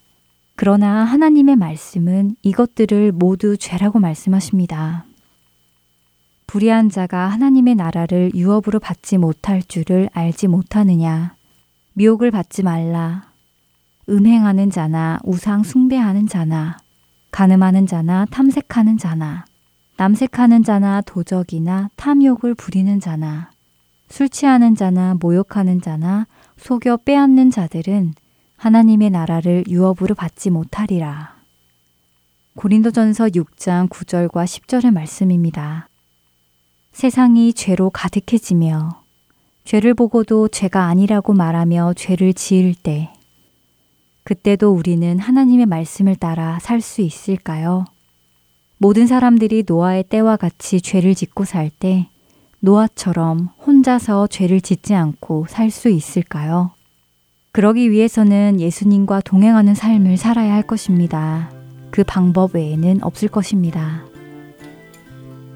그러나 0.57 1.05
하나님의 1.05 1.57
말씀은 1.57 2.37
이것들을 2.43 3.13
모두 3.13 3.59
죄라고 3.59 4.01
말씀하십니다. 4.01 5.05
불의한 6.47 6.89
자가 6.89 7.29
하나님의 7.29 7.75
나라를 7.75 8.33
유업으로 8.35 8.81
받지 8.81 9.19
못할 9.19 9.63
줄을 9.63 10.09
알지 10.15 10.49
못하느냐. 10.49 11.35
미혹을 11.93 12.31
받지 12.31 12.63
말라. 12.63 13.28
음행하는 14.09 14.71
자나 14.71 15.19
우상 15.23 15.63
숭배하는 15.63 16.27
자나 16.27 16.79
가늠하는 17.31 17.87
자나 17.87 18.27
탐색하는 18.31 18.97
자나 18.97 19.45
남색하는 19.99 20.63
자나 20.63 21.03
도적이나 21.03 21.91
탐욕을 21.97 22.55
부리는 22.55 23.01
자나 23.01 23.51
술 24.09 24.29
취하는 24.29 24.75
자나 24.75 25.17
모욕하는 25.21 25.83
자나 25.83 26.27
속여 26.57 26.99
빼앗는 26.99 27.51
자들은 27.51 28.15
하나님의 28.57 29.11
나라를 29.11 29.65
유업으로 29.69 30.15
받지 30.15 30.51
못하리라. 30.51 31.37
고린도전서 32.57 33.27
6장 33.29 33.89
9절과 33.89 34.45
10절의 34.45 34.93
말씀입니다. 34.93 35.89
세상이 36.93 37.53
죄로 37.53 37.91
가득해지며 37.91 39.03
죄를 39.65 39.95
보고도 39.95 40.49
죄가 40.49 40.87
아니라고 40.87 41.35
말하며 41.35 41.95
죄를 41.95 42.33
지을 42.35 42.75
때 42.75 43.13
그때도 44.29 44.73
우리는 44.73 45.19
하나님의 45.19 45.65
말씀을 45.65 46.15
따라 46.15 46.59
살 46.61 46.83
수 46.83 47.01
있을까요? 47.01 47.87
모든 48.77 49.07
사람들이 49.07 49.65
노아의 49.67 50.05
때와 50.05 50.37
같이 50.37 50.83
죄를 50.83 51.15
짓고 51.15 51.47
살 51.47 51.71
때 51.71 52.11
노아처럼 52.61 53.49
혼자서 53.67 54.27
죄를 54.27 54.61
짓지 54.61 54.95
않고 54.95 55.47
살 55.49 55.71
수 55.71 55.89
있을까요? 55.89 56.73
그러기 57.53 57.91
위해서는 57.91 58.61
예수님과 58.61 59.23
동행하는 59.23 59.75
삶을 59.75 60.19
살아야 60.19 60.53
할 60.53 60.63
것입니다. 60.63 61.51
그 61.91 62.05
방법 62.05 62.55
외에는 62.55 63.03
없을 63.03 63.29
것입니다. 63.29 64.05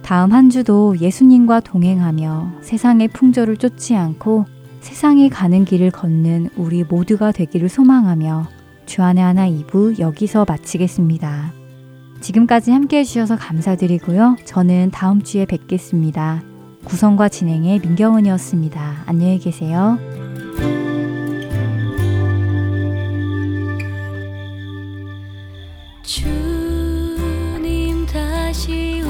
다음 0.00 0.32
한 0.32 0.48
주도 0.48 0.98
예수님과 0.98 1.60
동행하며 1.60 2.60
세상의 2.62 3.08
풍조를 3.08 3.58
쫓지 3.58 3.96
않고 3.96 4.46
세상이 4.80 5.28
가는 5.28 5.66
길을 5.66 5.90
걷는 5.90 6.48
우리 6.56 6.84
모두가 6.84 7.32
되기를 7.32 7.68
소망하며 7.68 8.61
주안의 8.86 9.22
하나 9.22 9.48
2부 9.48 9.98
여기서 9.98 10.44
마치겠습니다. 10.48 11.52
지금까지 12.20 12.70
함께 12.70 12.98
해주셔서 12.98 13.36
감사드리고요. 13.36 14.36
저는 14.44 14.90
다음 14.92 15.22
주에 15.22 15.44
뵙겠습니다. 15.44 16.42
구성과 16.84 17.28
진행의 17.28 17.80
민경은이었습니다. 17.80 19.04
안녕히 19.06 19.38
계세요. 19.38 19.98
주님 26.02 28.06
다시 28.06 29.02